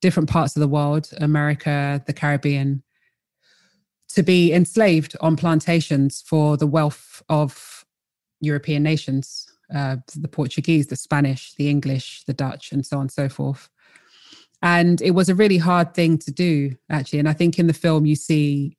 different 0.00 0.28
parts 0.28 0.56
of 0.56 0.60
the 0.60 0.68
world, 0.68 1.10
America, 1.18 2.02
the 2.06 2.12
Caribbean, 2.12 2.82
to 4.08 4.22
be 4.22 4.52
enslaved 4.52 5.16
on 5.20 5.36
plantations 5.36 6.22
for 6.26 6.56
the 6.56 6.66
wealth 6.66 7.22
of 7.28 7.84
European 8.40 8.82
nations, 8.82 9.46
uh, 9.74 9.96
the 10.16 10.28
Portuguese, 10.28 10.86
the 10.88 10.96
Spanish, 10.96 11.54
the 11.54 11.68
English, 11.68 12.24
the 12.26 12.32
Dutch, 12.32 12.72
and 12.72 12.84
so 12.84 12.96
on 12.96 13.02
and 13.02 13.12
so 13.12 13.28
forth. 13.28 13.68
And 14.62 15.00
it 15.00 15.12
was 15.12 15.28
a 15.28 15.34
really 15.34 15.58
hard 15.58 15.94
thing 15.94 16.18
to 16.18 16.30
do, 16.30 16.76
actually. 16.90 17.18
And 17.18 17.28
I 17.28 17.32
think 17.32 17.58
in 17.58 17.66
the 17.66 17.72
film, 17.72 18.04
you 18.04 18.14
see 18.14 18.76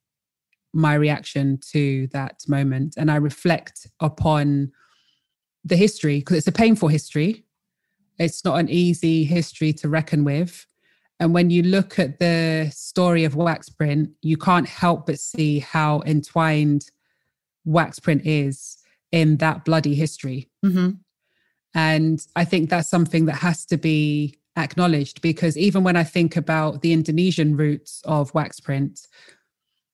my 0.73 0.93
reaction 0.93 1.59
to 1.71 2.07
that 2.07 2.43
moment. 2.47 2.95
And 2.97 3.11
I 3.11 3.15
reflect 3.15 3.87
upon 3.99 4.71
the 5.63 5.75
history 5.75 6.19
because 6.19 6.37
it's 6.37 6.47
a 6.47 6.51
painful 6.51 6.87
history. 6.87 7.45
It's 8.17 8.45
not 8.45 8.59
an 8.59 8.69
easy 8.69 9.23
history 9.23 9.73
to 9.73 9.89
reckon 9.89 10.23
with. 10.23 10.65
And 11.19 11.33
when 11.33 11.49
you 11.49 11.61
look 11.61 11.99
at 11.99 12.19
the 12.19 12.71
story 12.73 13.25
of 13.25 13.35
wax 13.35 13.69
print, 13.69 14.09
you 14.21 14.37
can't 14.37 14.67
help 14.67 15.05
but 15.05 15.19
see 15.19 15.59
how 15.59 16.01
entwined 16.05 16.85
wax 17.65 17.99
print 17.99 18.25
is 18.25 18.77
in 19.11 19.37
that 19.37 19.65
bloody 19.65 19.93
history. 19.93 20.49
Mm-hmm. 20.65 20.91
And 21.75 22.25
I 22.35 22.45
think 22.45 22.69
that's 22.69 22.89
something 22.89 23.25
that 23.25 23.35
has 23.35 23.65
to 23.67 23.77
be 23.77 24.39
acknowledged 24.57 25.21
because 25.21 25.57
even 25.57 25.83
when 25.83 25.95
I 25.95 26.03
think 26.03 26.35
about 26.35 26.81
the 26.81 26.93
Indonesian 26.93 27.55
roots 27.55 28.01
of 28.05 28.33
wax 28.33 28.59
print, 28.59 29.07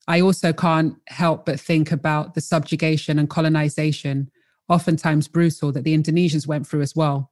I 0.08 0.22
also 0.22 0.54
can't 0.54 0.96
help 1.08 1.46
but 1.46 1.60
think 1.60 1.92
about 1.92 2.34
the 2.34 2.42
subjugation 2.42 3.20
and 3.20 3.30
colonization, 3.30 4.32
oftentimes 4.70 5.28
brutal, 5.28 5.72
that 5.74 5.84
the 5.84 5.98
Indonesians 5.98 6.48
went 6.48 6.66
through 6.66 6.82
as 6.82 6.96
well. 6.96 7.32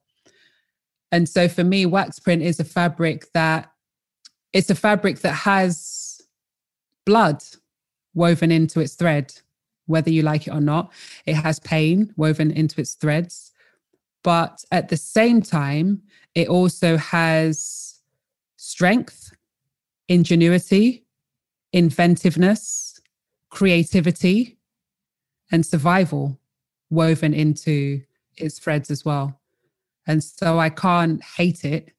And 1.12 1.30
so 1.30 1.48
for 1.48 1.64
me, 1.64 1.86
wax 1.86 2.20
print 2.20 2.42
is 2.42 2.60
a 2.60 2.66
fabric 2.66 3.32
that 3.34 3.72
it's 4.52 4.70
a 4.70 4.76
fabric 4.76 5.20
that 5.20 5.34
has 5.34 6.22
blood 7.06 7.44
woven 8.14 8.52
into 8.52 8.80
its 8.80 8.96
thread, 8.96 9.34
whether 9.86 10.10
you 10.10 10.22
like 10.22 10.48
it 10.48 10.54
or 10.54 10.62
not. 10.62 10.92
It 11.26 11.36
has 11.36 11.60
pain 11.60 12.14
woven 12.18 12.52
into 12.52 12.82
its 12.82 12.94
threads. 12.94 13.52
But 14.24 14.64
at 14.72 14.90
the 14.90 14.98
same 14.98 15.42
time, 15.42 16.02
it 16.36 16.50
also 16.50 16.98
has 16.98 18.00
strength, 18.58 19.34
ingenuity, 20.08 21.06
inventiveness, 21.72 23.00
creativity, 23.50 24.58
and 25.52 25.66
survival 25.66 26.38
woven 26.90 27.34
into 27.34 28.02
its 28.38 28.60
threads 28.60 28.92
as 28.92 29.06
well. 29.06 29.40
And 30.06 30.24
so 30.24 30.60
I 30.60 30.70
can't 30.70 31.24
hate 31.24 31.64
it. 31.64 31.86
Do 31.88 31.92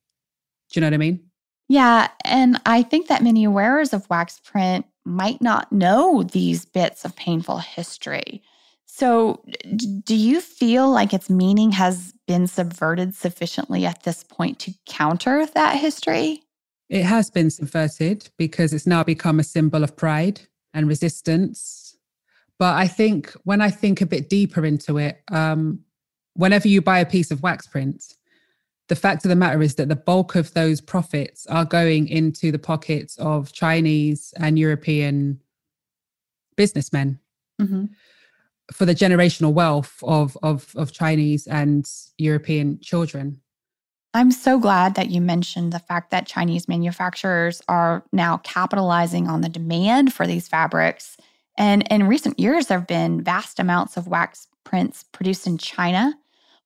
you 0.75 0.81
know 0.81 0.87
what 0.87 0.95
I 0.95 0.99
mean? 0.99 1.21
Yeah. 1.69 2.09
And 2.25 2.61
I 2.67 2.83
think 2.83 3.09
that 3.09 3.23
many 3.23 3.47
wearers 3.49 3.93
of 3.93 4.09
wax 4.09 4.41
print 4.45 4.87
might 5.05 5.41
not 5.41 5.73
know 5.73 6.23
these 6.23 6.65
bits 6.65 7.05
of 7.05 7.17
painful 7.17 7.59
history. 7.59 8.43
So, 8.97 9.45
do 10.05 10.17
you 10.17 10.41
feel 10.41 10.89
like 10.89 11.13
its 11.13 11.29
meaning 11.29 11.71
has 11.73 12.15
been 12.27 12.47
subverted 12.47 13.15
sufficiently 13.15 13.85
at 13.85 14.05
this 14.05 14.25
point 14.25 14.59
to 14.61 14.73
counter 14.87 15.45
that 15.45 15.77
history? 15.77 16.45
It 16.89 17.03
has 17.03 17.29
been 17.29 17.51
subverted 17.51 18.31
because 18.39 18.73
it's 18.73 18.87
now 18.87 19.05
become 19.05 19.39
a 19.39 19.45
symbol 19.45 19.85
of 19.85 19.99
pride 19.99 20.41
and 20.73 20.89
resistance. 20.89 21.95
But 22.59 22.75
I 22.77 22.89
think 22.89 23.35
when 23.45 23.61
I 23.61 23.69
think 23.69 24.01
a 24.01 24.07
bit 24.07 24.31
deeper 24.31 24.65
into 24.65 24.97
it, 24.97 25.21
um, 25.31 25.81
whenever 26.33 26.67
you 26.67 26.81
buy 26.81 27.01
a 27.01 27.05
piece 27.05 27.31
of 27.31 27.43
wax 27.43 27.67
print, 27.67 28.03
the 28.89 28.97
fact 28.97 29.27
of 29.27 29.29
the 29.29 29.37
matter 29.37 29.61
is 29.61 29.75
that 29.75 29.91
the 29.91 29.97
bulk 29.97 30.37
of 30.37 30.55
those 30.55 30.81
profits 30.81 31.47
are 31.49 31.67
going 31.67 32.09
into 32.09 32.51
the 32.51 32.59
pockets 32.59 33.19
of 33.19 33.53
Chinese 33.53 34.33
and 34.39 34.59
European 34.59 35.39
businessmen 36.57 37.21
mm-hmm. 37.61 37.85
For 38.73 38.85
the 38.85 38.95
generational 38.95 39.53
wealth 39.53 40.03
of, 40.03 40.37
of, 40.43 40.75
of 40.77 40.93
Chinese 40.93 41.47
and 41.47 41.89
European 42.19 42.81
children. 42.81 43.41
I'm 44.15 44.33
so 44.33 44.59
glad 44.59 44.95
that 44.95 45.11
you 45.11 45.21
mentioned 45.21 45.73
the 45.73 45.79
fact 45.79 46.11
that 46.11 46.27
Chinese 46.27 46.69
manufacturers 46.69 47.61
are 47.69 48.03
now 48.13 48.39
capitalizing 48.39 49.29
on 49.29 49.43
the 49.43 49.49
demand 49.49 50.13
for 50.13 50.27
these 50.27 50.49
fabrics. 50.49 51.17
And 51.59 51.87
in 51.91 52.09
recent 52.09 52.41
years, 52.41 52.67
there 52.67 52.79
have 52.79 52.89
been 52.89 53.23
vast 53.23 53.61
amounts 53.61 53.97
of 53.97 54.07
wax 54.07 54.49
prints 54.65 55.05
produced 55.05 55.47
in 55.47 55.59
China 55.59 56.15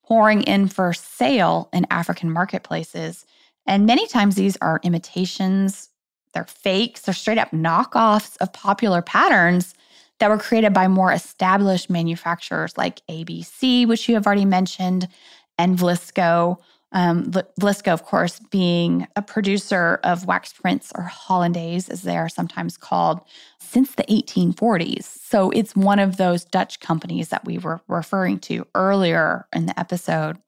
pouring 0.04 0.42
in 0.42 0.68
for 0.68 0.92
sale 0.92 1.68
in 1.72 1.86
African 1.90 2.30
marketplaces. 2.30 3.26
And 3.66 3.86
many 3.86 4.06
times 4.06 4.34
these 4.34 4.56
are 4.60 4.80
imitations, 4.82 5.88
they're 6.34 6.44
fakes, 6.44 7.02
they're 7.02 7.14
straight 7.14 7.38
up 7.38 7.50
knockoffs 7.50 8.36
of 8.40 8.52
popular 8.52 9.02
patterns 9.02 9.74
that 10.20 10.30
were 10.30 10.38
created 10.38 10.72
by 10.72 10.86
more 10.86 11.12
established 11.12 11.90
manufacturers 11.90 12.78
like 12.78 13.04
ABC, 13.08 13.88
which 13.88 14.08
you 14.08 14.14
have 14.14 14.26
already 14.26 14.44
mentioned, 14.44 15.08
and 15.58 15.76
Vlisco. 15.76 16.58
Um, 16.92 17.30
Vlisco, 17.60 17.92
of 17.92 18.04
course, 18.04 18.40
being 18.50 19.06
a 19.14 19.22
producer 19.22 20.00
of 20.02 20.26
wax 20.26 20.52
prints 20.52 20.92
or 20.96 21.04
Hollandais, 21.04 21.88
as 21.88 22.02
they 22.02 22.16
are 22.16 22.28
sometimes 22.28 22.76
called, 22.76 23.20
since 23.60 23.94
the 23.94 24.02
1840s. 24.04 25.04
So 25.04 25.50
it's 25.50 25.76
one 25.76 26.00
of 26.00 26.16
those 26.16 26.44
Dutch 26.44 26.80
companies 26.80 27.28
that 27.28 27.44
we 27.44 27.58
were 27.58 27.80
referring 27.86 28.40
to 28.40 28.66
earlier 28.74 29.46
in 29.54 29.66
the 29.66 29.78
episode. 29.78 30.38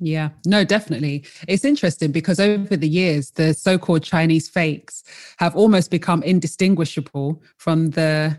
Yeah, 0.00 0.30
no, 0.44 0.64
definitely. 0.64 1.24
It's 1.46 1.64
interesting 1.64 2.10
because 2.10 2.40
over 2.40 2.76
the 2.76 2.88
years, 2.88 3.30
the 3.30 3.54
so 3.54 3.78
called 3.78 4.02
Chinese 4.02 4.48
fakes 4.48 5.04
have 5.38 5.54
almost 5.54 5.90
become 5.90 6.22
indistinguishable 6.24 7.40
from 7.58 7.90
the 7.90 8.36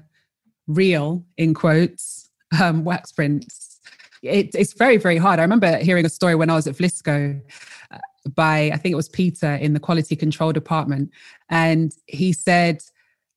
real, 0.67 1.25
in 1.37 1.53
quotes, 1.53 2.29
um, 2.61 2.83
wax 2.83 3.11
prints. 3.11 3.79
It, 4.23 4.55
it's 4.55 4.73
very, 4.73 4.97
very 4.97 5.17
hard. 5.17 5.39
I 5.39 5.43
remember 5.43 5.77
hearing 5.77 6.05
a 6.05 6.09
story 6.09 6.35
when 6.35 6.49
I 6.49 6.55
was 6.55 6.67
at 6.67 6.75
Vlisco 6.75 7.39
uh, 7.91 7.97
by, 8.33 8.71
I 8.73 8.77
think 8.77 8.93
it 8.93 8.95
was 8.95 9.09
Peter 9.09 9.53
in 9.55 9.73
the 9.73 9.79
quality 9.79 10.15
control 10.15 10.51
department. 10.51 11.11
And 11.49 11.93
he 12.07 12.33
said, 12.33 12.81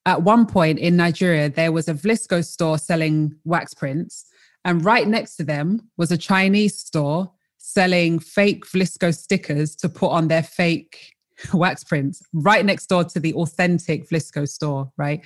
at 0.06 0.22
one 0.22 0.46
point 0.46 0.78
in 0.78 0.96
Nigeria, 0.96 1.50
there 1.50 1.72
was 1.72 1.88
a 1.88 1.94
Vlisco 1.94 2.42
store 2.42 2.78
selling 2.78 3.34
wax 3.44 3.74
prints, 3.74 4.24
and 4.64 4.82
right 4.82 5.06
next 5.06 5.36
to 5.36 5.44
them 5.44 5.90
was 5.98 6.10
a 6.10 6.16
Chinese 6.16 6.78
store 6.78 7.30
selling 7.58 8.18
fake 8.18 8.64
Vlisco 8.64 9.14
stickers 9.14 9.76
to 9.76 9.88
put 9.88 10.08
on 10.08 10.28
their 10.28 10.42
fake 10.42 11.14
wax 11.52 11.84
prints, 11.84 12.22
right 12.32 12.64
next 12.64 12.86
door 12.86 13.04
to 13.04 13.20
the 13.20 13.34
authentic 13.34 14.08
Vlisco 14.08 14.48
store, 14.48 14.90
right? 14.96 15.20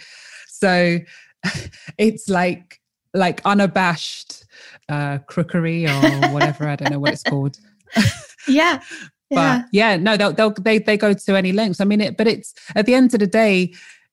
So 0.48 0.98
it's 1.98 2.28
like 2.28 2.80
like 3.14 3.40
unabashed 3.44 4.44
uh 4.88 5.18
crookery 5.26 5.86
or 5.86 6.32
whatever 6.32 6.66
i 6.68 6.76
don't 6.76 6.90
know 6.90 6.98
what 6.98 7.12
it's 7.12 7.22
called. 7.22 7.58
Yeah 8.48 8.80
but 9.30 9.36
yeah, 9.36 9.62
yeah 9.72 9.96
no 9.96 10.16
they'll, 10.16 10.32
they'll 10.32 10.50
they 10.50 10.78
they 10.78 10.96
go 10.96 11.12
to 11.12 11.36
any 11.36 11.52
lengths. 11.52 11.80
I 11.80 11.84
mean 11.84 12.00
it 12.00 12.16
but 12.16 12.26
it's 12.26 12.54
at 12.74 12.86
the 12.86 12.94
end 12.94 13.14
of 13.14 13.20
the 13.20 13.26
day 13.26 13.72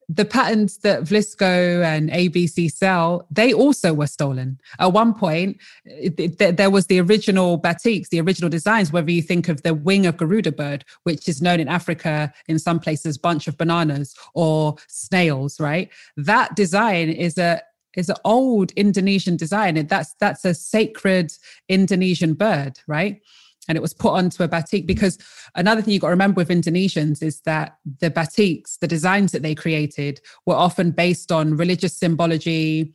the 0.10 0.26
patterns 0.26 0.78
that 0.80 1.04
Vlisco 1.04 1.84
and 1.84 2.10
ABC 2.10 2.72
sell, 2.72 3.28
they 3.30 3.54
also 3.54 3.94
were 3.94 4.08
stolen. 4.08 4.60
At 4.80 4.92
one 4.92 5.14
point, 5.14 5.58
there 5.86 6.72
was 6.72 6.88
the 6.88 7.00
original 7.00 7.62
batiks, 7.62 8.10
the 8.10 8.20
original 8.20 8.50
designs, 8.50 8.92
whether 8.92 9.12
you 9.12 9.22
think 9.22 9.48
of 9.48 9.62
the 9.62 9.76
wing 9.76 10.08
of 10.08 10.18
Garuda 10.18 10.52
bird, 10.52 10.84
which 11.04 11.30
is 11.30 11.44
known 11.44 11.60
in 11.60 11.68
Africa 11.68 12.34
in 12.48 12.58
some 12.58 12.80
places, 12.80 13.20
bunch 13.20 13.48
of 13.48 13.56
bananas 13.56 14.16
or 14.34 14.76
snails, 14.88 15.60
right? 15.60 15.90
That 16.18 16.56
design 16.56 17.10
is 17.10 17.38
a 17.38 17.62
is 17.96 18.10
an 18.10 18.16
old 18.26 18.72
Indonesian 18.72 19.38
design. 19.38 19.86
That's 19.88 20.16
that's 20.20 20.44
a 20.44 20.54
sacred 20.56 21.34
Indonesian 21.68 22.34
bird, 22.34 22.80
right? 22.88 23.22
And 23.68 23.78
it 23.78 23.82
was 23.82 23.94
put 23.94 24.14
onto 24.14 24.44
a 24.44 24.48
batik 24.48 24.88
because 24.88 25.18
another 25.56 25.82
thing 25.82 25.94
you've 25.94 26.02
got 26.02 26.08
to 26.08 26.12
remember 26.12 26.38
with 26.40 26.50
Indonesians 26.50 27.22
is 27.22 27.42
that 27.42 27.78
the 28.00 28.10
batiks, 28.10 28.80
the 28.80 28.88
designs 28.88 29.32
that 29.32 29.44
they 29.44 29.54
created, 29.54 30.22
were 30.46 30.56
often 30.56 30.92
based 30.92 31.32
on 31.32 31.58
religious 31.58 31.96
symbology, 31.96 32.94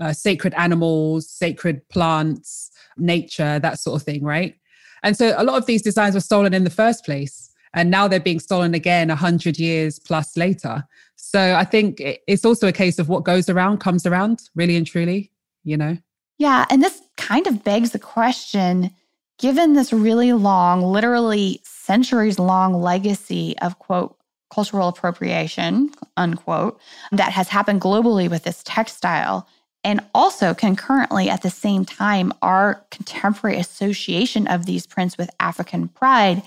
uh, 0.00 0.12
sacred 0.12 0.54
animals, 0.54 1.28
sacred 1.28 1.86
plants, 1.88 2.70
nature, 2.96 3.58
that 3.58 3.78
sort 3.78 4.00
of 4.00 4.04
thing, 4.04 4.22
right? 4.22 4.56
And 5.02 5.16
so 5.16 5.34
a 5.36 5.44
lot 5.44 5.58
of 5.58 5.66
these 5.66 5.82
designs 5.82 6.14
were 6.14 6.20
stolen 6.20 6.54
in 6.54 6.64
the 6.64 6.70
first 6.70 7.04
place. 7.04 7.50
And 7.74 7.90
now 7.90 8.08
they're 8.08 8.20
being 8.20 8.40
stolen 8.40 8.72
again 8.72 9.08
100 9.08 9.58
years 9.58 9.98
plus 9.98 10.36
later. 10.36 10.84
So 11.16 11.56
I 11.56 11.64
think 11.64 12.00
it's 12.00 12.44
also 12.44 12.68
a 12.68 12.72
case 12.72 12.98
of 12.98 13.08
what 13.08 13.24
goes 13.24 13.48
around 13.48 13.78
comes 13.78 14.06
around, 14.06 14.42
really 14.54 14.76
and 14.76 14.86
truly, 14.86 15.32
you 15.64 15.76
know? 15.76 15.98
Yeah. 16.38 16.66
And 16.70 16.82
this 16.82 17.00
kind 17.16 17.46
of 17.46 17.64
begs 17.64 17.90
the 17.90 17.98
question 17.98 18.90
given 19.38 19.74
this 19.74 19.92
really 19.92 20.32
long, 20.32 20.82
literally 20.82 21.60
centuries 21.64 22.38
long 22.38 22.74
legacy 22.74 23.56
of 23.58 23.78
quote, 23.78 24.16
cultural 24.50 24.88
appropriation, 24.88 25.90
unquote, 26.16 26.78
that 27.10 27.32
has 27.32 27.48
happened 27.48 27.80
globally 27.80 28.30
with 28.30 28.44
this 28.44 28.62
textile, 28.64 29.48
and 29.82 30.00
also 30.14 30.54
concurrently 30.54 31.28
at 31.28 31.42
the 31.42 31.50
same 31.50 31.84
time, 31.84 32.32
our 32.40 32.84
contemporary 32.90 33.58
association 33.58 34.46
of 34.46 34.64
these 34.64 34.86
prints 34.86 35.18
with 35.18 35.28
African 35.40 35.88
pride. 35.88 36.42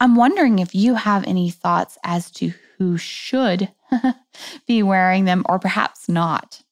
I'm 0.00 0.16
wondering 0.16 0.58
if 0.58 0.74
you 0.74 0.96
have 0.96 1.24
any 1.24 1.50
thoughts 1.50 1.96
as 2.04 2.30
to 2.32 2.52
who 2.76 2.98
should 2.98 3.70
be 4.66 4.82
wearing 4.82 5.24
them 5.24 5.44
or 5.48 5.58
perhaps 5.58 6.08
not. 6.08 6.62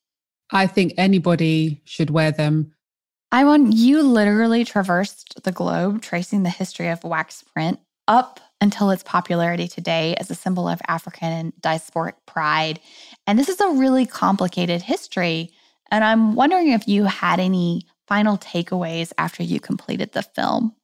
I 0.51 0.67
think 0.67 0.95
anybody 0.97 1.81
should 1.85 2.11
wear 2.11 2.33
them 2.33 2.73
Aiwan, 3.33 3.71
you 3.73 4.03
literally 4.03 4.65
traversed 4.65 5.43
the 5.45 5.53
globe 5.53 6.03
tracing 6.03 6.43
the 6.43 6.51
history 6.51 6.89
of 6.89 7.05
wax 7.05 7.45
print 7.55 7.79
up 8.09 8.41
until 8.61 8.91
its 8.91 9.05
popularity 9.05 9.69
today 9.69 10.15
as 10.17 10.31
a 10.31 10.35
symbol 10.35 10.69
of 10.69 10.81
African 10.89 11.53
diasporic 11.61 12.15
pride. 12.27 12.81
And 13.27 13.39
this 13.39 13.49
is 13.49 13.61
a 13.61 13.71
really 13.71 14.05
complicated 14.05 14.83
history. 14.83 15.53
And 15.91 16.03
I'm 16.03 16.35
wondering 16.35 16.69
if 16.69 16.89
you 16.89 17.05
had 17.05 17.39
any 17.39 17.87
final 18.09 18.37
takeaways 18.37 19.13
after 19.17 19.43
you 19.45 19.61
completed 19.61 20.13
the 20.13 20.23
film. 20.23 20.75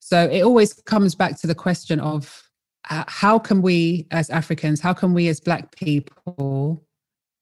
So 0.00 0.28
it 0.28 0.42
always 0.42 0.72
comes 0.72 1.14
back 1.14 1.38
to 1.40 1.46
the 1.46 1.54
question 1.54 2.00
of 2.00 2.42
uh, 2.88 3.04
how 3.06 3.38
can 3.38 3.60
we 3.60 4.06
as 4.10 4.30
Africans, 4.30 4.80
how 4.80 4.94
can 4.94 5.12
we 5.12 5.28
as 5.28 5.38
Black 5.38 5.76
people 5.76 6.82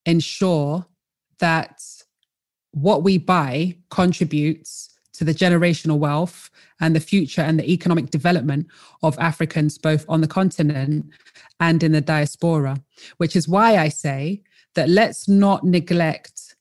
ensure 0.04 0.84
that 1.38 1.80
what 2.72 3.02
we 3.02 3.18
buy 3.18 3.76
contributes 3.90 4.90
to 5.14 5.24
the 5.24 5.34
generational 5.34 5.98
wealth 5.98 6.50
and 6.80 6.94
the 6.94 7.00
future 7.00 7.42
and 7.42 7.58
the 7.58 7.70
economic 7.70 8.10
development 8.10 8.68
of 9.02 9.18
Africans, 9.18 9.76
both 9.76 10.04
on 10.08 10.20
the 10.20 10.28
continent 10.28 11.06
and 11.58 11.82
in 11.82 11.92
the 11.92 12.00
diaspora, 12.00 12.76
which 13.16 13.34
is 13.34 13.48
why 13.48 13.76
I 13.76 13.88
say 13.88 14.42
that 14.74 14.88
let's 14.88 15.28
not 15.28 15.64
neglect 15.64 16.54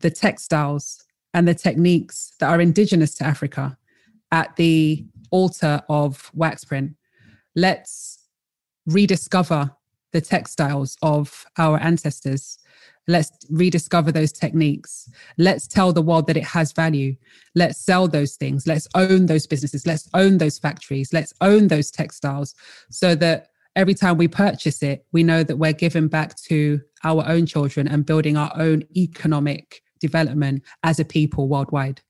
the 0.00 0.10
textiles 0.10 1.04
and 1.34 1.46
the 1.46 1.54
techniques 1.54 2.32
that 2.40 2.48
are 2.48 2.60
indigenous 2.60 3.14
to 3.16 3.24
Africa 3.24 3.76
at 4.32 4.56
the 4.56 5.04
altar 5.30 5.82
of 5.88 6.30
wax 6.34 6.64
print. 6.64 6.96
Let's 7.54 8.24
rediscover 8.86 9.70
the 10.12 10.20
textiles 10.22 10.96
of 11.02 11.44
our 11.58 11.78
ancestors 11.78 12.58
Let's 13.08 13.30
rediscover 13.50 14.10
those 14.10 14.32
techniques. 14.32 15.08
Let's 15.38 15.66
tell 15.66 15.92
the 15.92 16.02
world 16.02 16.26
that 16.26 16.36
it 16.36 16.44
has 16.44 16.72
value. 16.72 17.16
Let's 17.54 17.78
sell 17.78 18.08
those 18.08 18.36
things. 18.36 18.66
Let's 18.66 18.88
own 18.94 19.26
those 19.26 19.46
businesses. 19.46 19.86
Let's 19.86 20.08
own 20.14 20.38
those 20.38 20.58
factories. 20.58 21.12
Let's 21.12 21.32
own 21.40 21.68
those 21.68 21.90
textiles 21.90 22.54
so 22.90 23.14
that 23.16 23.48
every 23.76 23.94
time 23.94 24.16
we 24.16 24.26
purchase 24.26 24.82
it, 24.82 25.06
we 25.12 25.22
know 25.22 25.42
that 25.44 25.56
we're 25.56 25.72
giving 25.72 26.08
back 26.08 26.34
to 26.42 26.80
our 27.04 27.24
own 27.28 27.46
children 27.46 27.86
and 27.86 28.04
building 28.04 28.36
our 28.36 28.52
own 28.56 28.82
economic 28.96 29.82
development 30.00 30.62
as 30.82 30.98
a 30.98 31.04
people 31.04 31.48
worldwide. 31.48 32.00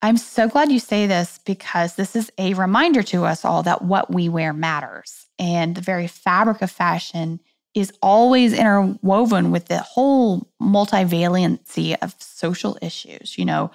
I'm 0.00 0.16
so 0.16 0.48
glad 0.48 0.70
you 0.70 0.78
say 0.78 1.06
this 1.06 1.40
because 1.44 1.96
this 1.96 2.14
is 2.14 2.30
a 2.38 2.54
reminder 2.54 3.02
to 3.02 3.24
us 3.24 3.44
all 3.44 3.64
that 3.64 3.82
what 3.82 4.12
we 4.12 4.28
wear 4.28 4.52
matters. 4.52 5.26
And 5.40 5.74
the 5.74 5.80
very 5.80 6.06
fabric 6.06 6.62
of 6.62 6.70
fashion 6.70 7.40
is 7.74 7.92
always 8.02 8.52
interwoven 8.52 9.50
with 9.50 9.66
the 9.66 9.78
whole 9.78 10.48
multivalency 10.60 11.96
of 12.02 12.14
social 12.18 12.78
issues. 12.82 13.38
You 13.38 13.44
know, 13.44 13.70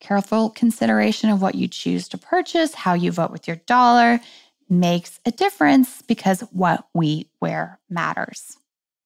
careful 0.00 0.50
consideration 0.50 1.30
of 1.30 1.40
what 1.40 1.54
you 1.54 1.68
choose 1.68 2.08
to 2.08 2.18
purchase, 2.18 2.74
how 2.74 2.94
you 2.94 3.12
vote 3.12 3.30
with 3.30 3.46
your 3.46 3.56
dollar 3.66 4.20
makes 4.68 5.20
a 5.24 5.30
difference 5.30 6.02
because 6.02 6.40
what 6.52 6.86
we 6.92 7.30
wear 7.40 7.78
matters. 7.88 8.56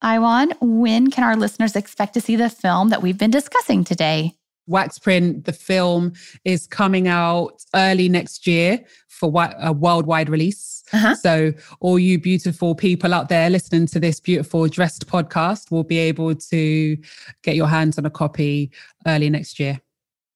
Aiwan, 0.03 0.53
when 0.59 1.11
can 1.11 1.23
our 1.23 1.35
listeners 1.35 1.75
expect 1.75 2.15
to 2.15 2.21
see 2.21 2.35
the 2.35 2.49
film 2.49 2.89
that 2.89 3.03
we've 3.03 3.17
been 3.17 3.31
discussing 3.31 3.83
today? 3.83 4.35
Wax 4.67 4.99
Print, 4.99 5.45
the 5.45 5.53
film, 5.53 6.13
is 6.45 6.67
coming 6.67 7.07
out 7.07 7.63
early 7.75 8.09
next 8.09 8.47
year 8.47 8.79
for 9.07 9.31
a 9.59 9.71
worldwide 9.71 10.29
release. 10.29 10.83
Uh-huh. 10.93 11.15
So, 11.15 11.53
all 11.79 11.99
you 11.99 12.19
beautiful 12.19 12.75
people 12.75 13.13
out 13.13 13.29
there 13.29 13.49
listening 13.49 13.87
to 13.87 13.99
this 13.99 14.19
beautiful 14.19 14.67
dressed 14.67 15.07
podcast 15.07 15.71
will 15.71 15.83
be 15.83 15.97
able 15.97 16.35
to 16.35 16.97
get 17.43 17.55
your 17.55 17.67
hands 17.67 17.97
on 17.97 18.05
a 18.05 18.09
copy 18.09 18.71
early 19.05 19.29
next 19.29 19.59
year. 19.59 19.79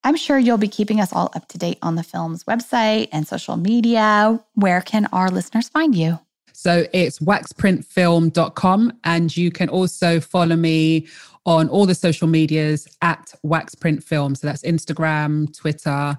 I'm 0.04 0.16
sure 0.16 0.38
you'll 0.38 0.60
be 0.60 0.68
keeping 0.68 1.02
us 1.02 1.12
all 1.12 1.32
up 1.34 1.48
to 1.48 1.58
date 1.58 1.80
on 1.82 1.96
the 1.96 2.04
film's 2.04 2.44
website 2.44 3.10
and 3.12 3.28
social 3.28 3.58
media. 3.58 4.40
Where 4.54 4.82
can 4.82 5.08
our 5.12 5.30
listeners 5.30 5.68
find 5.68 5.96
you? 5.96 6.20
So 6.56 6.88
it's 6.94 7.20
waxprintfilm.com. 7.20 8.94
And 9.04 9.36
you 9.36 9.52
can 9.52 9.70
also 9.70 10.20
follow 10.20 10.56
me 10.56 11.08
on 11.46 11.70
all 11.70 11.86
the 11.86 11.96
social 11.96 12.28
medias 12.28 12.88
at 13.02 13.34
waxprintfilm. 13.46 14.38
So 14.38 14.48
that's 14.48 14.64
Instagram, 14.64 15.56
Twitter, 15.56 16.18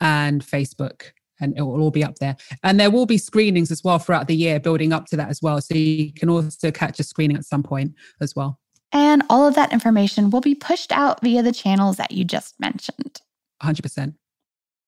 and 0.00 0.44
Facebook. 0.44 1.02
And 1.40 1.56
it 1.56 1.62
will 1.62 1.80
all 1.80 1.90
be 1.90 2.04
up 2.04 2.16
there. 2.16 2.36
And 2.62 2.78
there 2.80 2.90
will 2.90 3.06
be 3.06 3.18
screenings 3.18 3.70
as 3.70 3.82
well 3.84 3.98
throughout 3.98 4.28
the 4.28 4.36
year, 4.36 4.58
building 4.60 4.92
up 4.92 5.06
to 5.06 5.16
that 5.16 5.28
as 5.28 5.42
well. 5.42 5.60
So 5.60 5.74
you 5.74 6.12
can 6.12 6.28
also 6.28 6.70
catch 6.70 6.98
a 7.00 7.04
screening 7.04 7.36
at 7.36 7.44
some 7.44 7.62
point 7.62 7.94
as 8.20 8.34
well. 8.34 8.58
And 8.92 9.24
all 9.28 9.46
of 9.46 9.56
that 9.56 9.72
information 9.72 10.30
will 10.30 10.40
be 10.40 10.54
pushed 10.54 10.92
out 10.92 11.20
via 11.20 11.42
the 11.42 11.52
channels 11.52 11.96
that 11.96 12.12
you 12.12 12.24
just 12.24 12.58
mentioned. 12.60 13.20
100%. 13.62 14.14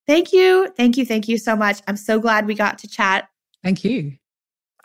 Thank 0.07 0.33
you. 0.33 0.69
Thank 0.77 0.97
you. 0.97 1.05
Thank 1.05 1.27
you 1.29 1.37
so 1.39 1.57
much. 1.57 1.81
I'm 1.89 1.97
so 1.97 2.21
glad 2.21 2.47
we 2.47 2.55
got 2.55 2.79
to 2.79 2.89
chat. 2.89 3.29
Thank 3.65 3.85
you. 3.85 4.17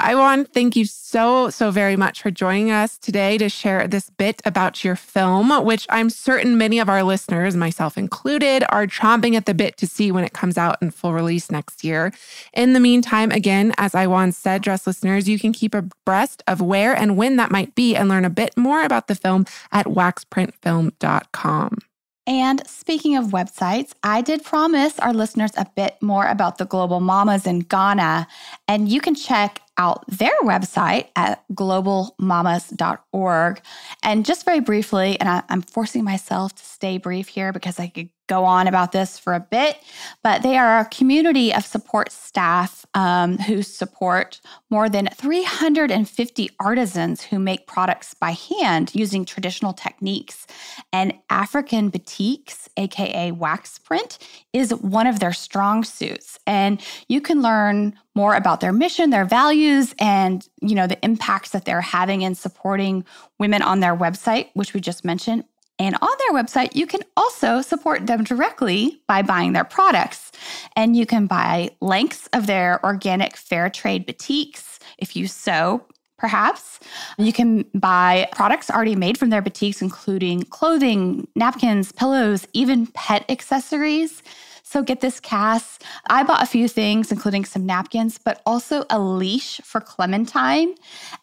I 0.04 0.16
want 0.16 0.48
to 0.48 0.52
thank 0.52 0.76
you 0.76 0.86
so, 0.86 1.52
so 1.52 1.70
very 1.70 1.96
much 1.96 2.24
for 2.24 2.32
joining 2.32 2.72
us 2.72 2.98
today 2.98 3.38
to 3.38 3.50
share 3.50 3.88
this 3.88 4.10
bit 4.10 4.42
about 4.46 4.84
your 4.84 4.96
film, 4.96 5.64
which 5.64 5.86
I'm 5.90 6.10
certain 6.10 6.58
many 6.58 6.80
of 6.80 6.90
our 6.90 7.04
listeners, 7.04 7.56
myself 7.56 8.00
included, 8.00 8.64
are 8.70 8.88
chomping 8.88 9.36
at 9.36 9.46
the 9.46 9.54
bit 9.54 9.78
to 9.78 9.86
see 9.86 10.12
when 10.12 10.24
it 10.24 10.34
comes 10.34 10.58
out 10.58 10.78
in 10.82 10.90
full 10.90 11.14
release 11.14 11.52
next 11.52 11.84
year. 11.84 12.12
In 12.54 12.74
the 12.74 12.80
meantime, 12.80 13.30
again, 13.30 13.74
as 13.78 13.94
I 13.94 14.08
once 14.08 14.38
said, 14.38 14.64
dress 14.64 14.88
listeners, 14.88 15.30
you 15.30 15.38
can 15.38 15.54
keep 15.54 15.76
abreast 15.76 16.42
of 16.48 16.62
where 16.62 16.96
and 16.96 17.16
when 17.16 17.36
that 17.36 17.52
might 17.52 17.76
be 17.76 17.96
and 17.96 18.10
learn 18.10 18.26
a 18.26 18.30
bit 18.32 18.58
more 18.58 18.84
about 18.84 19.08
the 19.08 19.16
film 19.16 19.46
at 19.72 19.86
waxprintfilm.com. 19.86 21.78
And 22.28 22.66
speaking 22.68 23.18
of 23.18 23.26
websites, 23.26 23.94
I 24.04 24.22
did 24.22 24.44
promise 24.44 25.00
our 25.00 25.14
listeners 25.14 25.52
a 25.58 25.66
bit 25.76 25.98
more 26.02 26.28
about 26.28 26.60
the 26.60 26.66
Global 26.66 27.00
Mamas 27.00 27.48
in 27.48 27.60
Ghana. 27.60 28.28
And 28.68 28.88
you 28.88 29.02
can 29.02 29.16
check 29.16 29.62
out 29.82 30.06
their 30.08 30.40
website 30.44 31.08
at 31.16 31.44
globalmamas.org. 31.54 33.62
And 34.04 34.26
just 34.26 34.46
very 34.46 34.60
briefly, 34.60 35.20
and 35.20 35.28
I, 35.28 35.42
am 35.50 35.64
forcing 35.64 36.04
myself 36.04 36.54
to 36.56 36.64
stay 36.64 37.00
brief 37.00 37.28
here 37.28 37.52
because 37.52 37.80
I 37.80 37.88
could 37.88 38.10
go 38.32 38.46
on 38.46 38.66
about 38.66 38.94
this 38.94 39.20
for 39.20 39.34
a 39.34 39.42
bit, 39.42 39.76
but 40.24 40.42
they 40.42 40.58
are 40.58 40.80
a 40.80 40.86
community 40.86 41.54
of 41.54 41.66
support 41.66 42.14
staff 42.14 42.86
um, 42.94 43.38
who 43.40 43.62
support 43.62 44.40
more 44.70 44.88
than 44.88 45.10
350 45.14 46.50
artisans 46.58 47.24
who 47.24 47.40
make 47.40 47.68
products 47.68 48.14
by 48.14 48.32
hand 48.32 48.96
using 48.96 49.26
traditional 49.26 49.74
techniques. 49.74 50.48
And 50.94 51.14
African 51.30 51.92
batiks, 51.92 52.70
aka 52.78 53.32
wax 53.32 53.80
print, 53.80 54.18
is 54.54 54.74
one 54.76 55.08
of 55.08 55.20
their 55.20 55.34
strong 55.34 55.84
suits. 55.84 56.40
And 56.48 56.82
you 57.10 57.20
can 57.20 57.42
learn 57.42 58.00
more 58.16 58.36
about 58.36 58.60
their 58.60 58.74
mission, 58.74 59.10
their 59.10 59.26
values, 59.26 59.96
and 60.00 60.48
you 60.62 60.76
know 60.76 60.88
the 60.88 61.04
impacts 61.04 61.52
that 61.52 61.66
they're 61.66 61.82
having 61.82 62.22
in 62.22 62.36
supporting 62.36 63.06
women 63.40 63.62
on 63.62 63.80
their 63.80 63.96
website, 63.96 64.50
which 64.54 64.74
we 64.74 64.82
just 64.82 65.06
mentioned, 65.06 65.44
and 65.82 65.96
on 66.00 66.10
their 66.20 66.44
website, 66.44 66.76
you 66.76 66.86
can 66.86 67.02
also 67.18 67.62
support 67.62 68.06
them 68.06 68.24
directly 68.24 69.02
by 69.08 69.24
buying 69.24 69.54
their 69.54 69.64
products. 69.64 70.32
And 70.76 70.96
you 70.96 71.08
can 71.08 71.26
buy 71.26 71.72
lengths 71.82 72.30
of 72.34 72.46
their 72.46 72.80
organic 72.86 73.36
fair 73.36 73.68
trade 73.68 74.06
batiks 74.06 74.78
if 75.00 75.16
you 75.16 75.28
sew 75.28 75.84
perhaps. 76.20 76.80
You 77.18 77.34
can 77.34 77.66
buy 77.74 78.30
products 78.32 78.70
already 78.70 78.96
made 78.96 79.18
from 79.18 79.32
their 79.32 79.42
batiks, 79.42 79.82
including 79.82 80.44
clothing, 80.44 81.28
napkins, 81.36 81.92
pillows, 81.92 82.48
even 82.54 82.86
pet 82.86 83.26
accessories. 83.28 84.22
So 84.72 84.82
get 84.82 85.02
this, 85.02 85.20
Cass. 85.20 85.80
I 86.10 86.24
bought 86.24 86.42
a 86.42 86.46
few 86.46 86.70
things, 86.70 87.12
including 87.12 87.44
some 87.44 87.66
napkins, 87.66 88.18
but 88.18 88.42
also 88.46 88.86
a 88.90 89.02
leash 89.02 89.60
for 89.66 89.82
Clementine. 89.82 90.76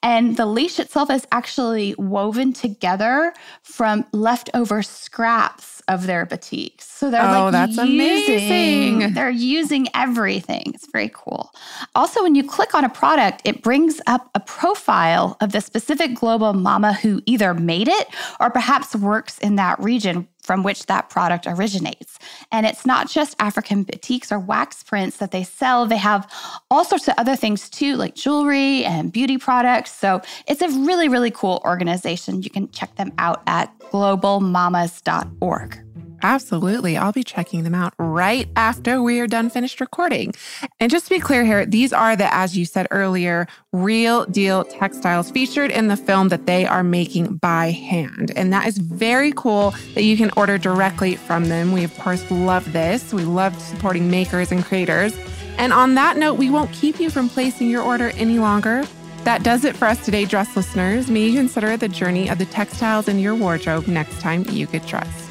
And 0.02 0.36
the 0.36 0.44
leash 0.44 0.78
itself 0.78 1.10
is 1.10 1.26
actually 1.32 1.94
woven 1.96 2.52
together 2.52 3.32
from 3.62 4.04
leftover 4.12 4.82
scraps 4.82 5.77
of 5.88 6.06
their 6.06 6.26
batiks. 6.26 6.82
So 6.82 7.10
they're 7.10 7.22
oh, 7.22 7.44
like 7.44 7.52
that's 7.52 7.76
using, 7.76 7.94
amazing. 7.94 9.14
They're 9.14 9.30
using 9.30 9.88
everything. 9.94 10.72
It's 10.74 10.90
very 10.90 11.10
cool. 11.12 11.52
Also, 11.94 12.22
when 12.22 12.34
you 12.34 12.44
click 12.44 12.74
on 12.74 12.84
a 12.84 12.88
product, 12.88 13.42
it 13.44 13.62
brings 13.62 14.00
up 14.06 14.30
a 14.34 14.40
profile 14.40 15.36
of 15.40 15.52
the 15.52 15.60
specific 15.60 16.14
global 16.14 16.52
mama 16.52 16.92
who 16.92 17.22
either 17.26 17.54
made 17.54 17.88
it 17.88 18.08
or 18.40 18.50
perhaps 18.50 18.94
works 18.94 19.38
in 19.38 19.56
that 19.56 19.78
region 19.80 20.28
from 20.48 20.62
which 20.62 20.86
that 20.86 21.10
product 21.10 21.46
originates. 21.46 22.18
And 22.50 22.64
it's 22.64 22.86
not 22.86 23.10
just 23.10 23.36
African 23.38 23.84
batiks 23.84 24.32
or 24.32 24.38
wax 24.38 24.82
prints 24.82 25.18
that 25.18 25.30
they 25.30 25.44
sell, 25.44 25.84
they 25.84 25.98
have 25.98 26.26
all 26.70 26.86
sorts 26.86 27.06
of 27.06 27.12
other 27.18 27.36
things 27.36 27.68
too, 27.68 27.96
like 27.96 28.14
jewelry 28.14 28.82
and 28.82 29.12
beauty 29.12 29.36
products. 29.36 29.92
So 29.92 30.22
it's 30.46 30.62
a 30.62 30.70
really, 30.70 31.10
really 31.10 31.30
cool 31.30 31.60
organization. 31.66 32.42
You 32.42 32.48
can 32.48 32.70
check 32.70 32.96
them 32.96 33.12
out 33.18 33.42
at 33.46 33.78
globalmamas.org. 33.78 35.77
Absolutely. 36.22 36.96
I'll 36.96 37.12
be 37.12 37.22
checking 37.22 37.62
them 37.62 37.74
out 37.74 37.94
right 37.98 38.48
after 38.56 39.00
we 39.00 39.20
are 39.20 39.26
done 39.26 39.50
finished 39.50 39.80
recording. 39.80 40.34
And 40.80 40.90
just 40.90 41.06
to 41.06 41.14
be 41.14 41.20
clear 41.20 41.44
here, 41.44 41.64
these 41.64 41.92
are 41.92 42.16
the, 42.16 42.32
as 42.34 42.56
you 42.56 42.64
said 42.64 42.88
earlier, 42.90 43.46
real 43.72 44.24
deal 44.26 44.64
textiles 44.64 45.30
featured 45.30 45.70
in 45.70 45.88
the 45.88 45.96
film 45.96 46.28
that 46.28 46.46
they 46.46 46.66
are 46.66 46.82
making 46.82 47.36
by 47.36 47.70
hand. 47.70 48.32
And 48.34 48.52
that 48.52 48.66
is 48.66 48.78
very 48.78 49.32
cool 49.36 49.74
that 49.94 50.02
you 50.02 50.16
can 50.16 50.30
order 50.36 50.58
directly 50.58 51.14
from 51.14 51.44
them. 51.48 51.72
We, 51.72 51.84
of 51.84 51.96
course, 51.98 52.28
love 52.30 52.72
this. 52.72 53.12
We 53.12 53.22
love 53.22 53.60
supporting 53.60 54.10
makers 54.10 54.50
and 54.50 54.64
creators. 54.64 55.16
And 55.56 55.72
on 55.72 55.94
that 55.94 56.16
note, 56.16 56.34
we 56.34 56.50
won't 56.50 56.72
keep 56.72 56.98
you 56.98 57.10
from 57.10 57.28
placing 57.28 57.70
your 57.70 57.82
order 57.82 58.10
any 58.16 58.38
longer. 58.38 58.84
That 59.24 59.42
does 59.42 59.64
it 59.64 59.76
for 59.76 59.86
us 59.86 60.04
today, 60.04 60.24
dress 60.24 60.56
listeners. 60.56 61.10
May 61.10 61.26
you 61.26 61.38
consider 61.38 61.76
the 61.76 61.88
journey 61.88 62.28
of 62.28 62.38
the 62.38 62.46
textiles 62.46 63.08
in 63.08 63.18
your 63.18 63.34
wardrobe 63.34 63.86
next 63.86 64.20
time 64.20 64.44
you 64.48 64.66
get 64.66 64.86
dressed. 64.86 65.27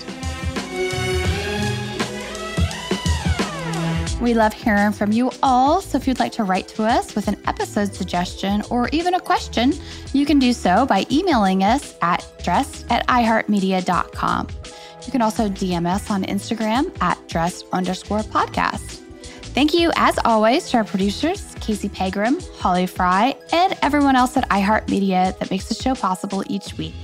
We 4.20 4.34
love 4.34 4.52
hearing 4.52 4.94
from 4.94 5.12
you 5.12 5.32
all. 5.44 5.80
So 5.80 5.98
if 5.98 6.08
you'd 6.08 6.20
like 6.20 6.32
to 6.34 6.44
write 6.44 6.68
to 6.70 6.84
us 6.84 7.14
with 7.14 7.28
an 7.28 7.38
episode 7.46 7.94
suggestion 7.94 8.64
or 8.72 8.90
even 8.90 9.14
a 9.14 9.20
question, 9.20 9.74
you 10.12 10.26
can 10.26 10.40
do 10.40 10.54
so 10.54 10.86
by 10.88 11.06
emailing 11.12 11.64
us 11.64 11.96
at 12.02 12.26
dressed 12.44 12.86
at 12.90 13.06
iheartmedia.com. 13.08 14.48
You 15.06 15.12
can 15.12 15.22
also 15.22 15.48
DM 15.48 15.88
us 15.88 16.10
on 16.10 16.24
Instagram 16.24 16.96
at 17.02 17.18
dressed 17.28 17.66
underscore 17.72 18.20
podcast. 18.20 19.04
Thank 19.54 19.74
you, 19.74 19.92
as 19.96 20.20
always, 20.26 20.70
to 20.72 20.78
our 20.78 20.84
producers, 20.84 21.56
Casey 21.62 21.90
Pegram, 21.90 22.40
Holly 22.58 22.86
Fry, 22.88 23.36
and 23.52 23.78
everyone 23.82 24.16
else 24.16 24.36
at 24.36 24.48
iHeartMedia 24.50 25.38
that 25.40 25.50
makes 25.50 25.68
the 25.70 25.76
show 25.76 25.96
possible 25.96 26.44
each 26.48 26.78
week. 26.78 26.96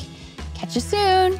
Catch 0.56 0.76
you 0.76 0.82
soon. 0.82 1.40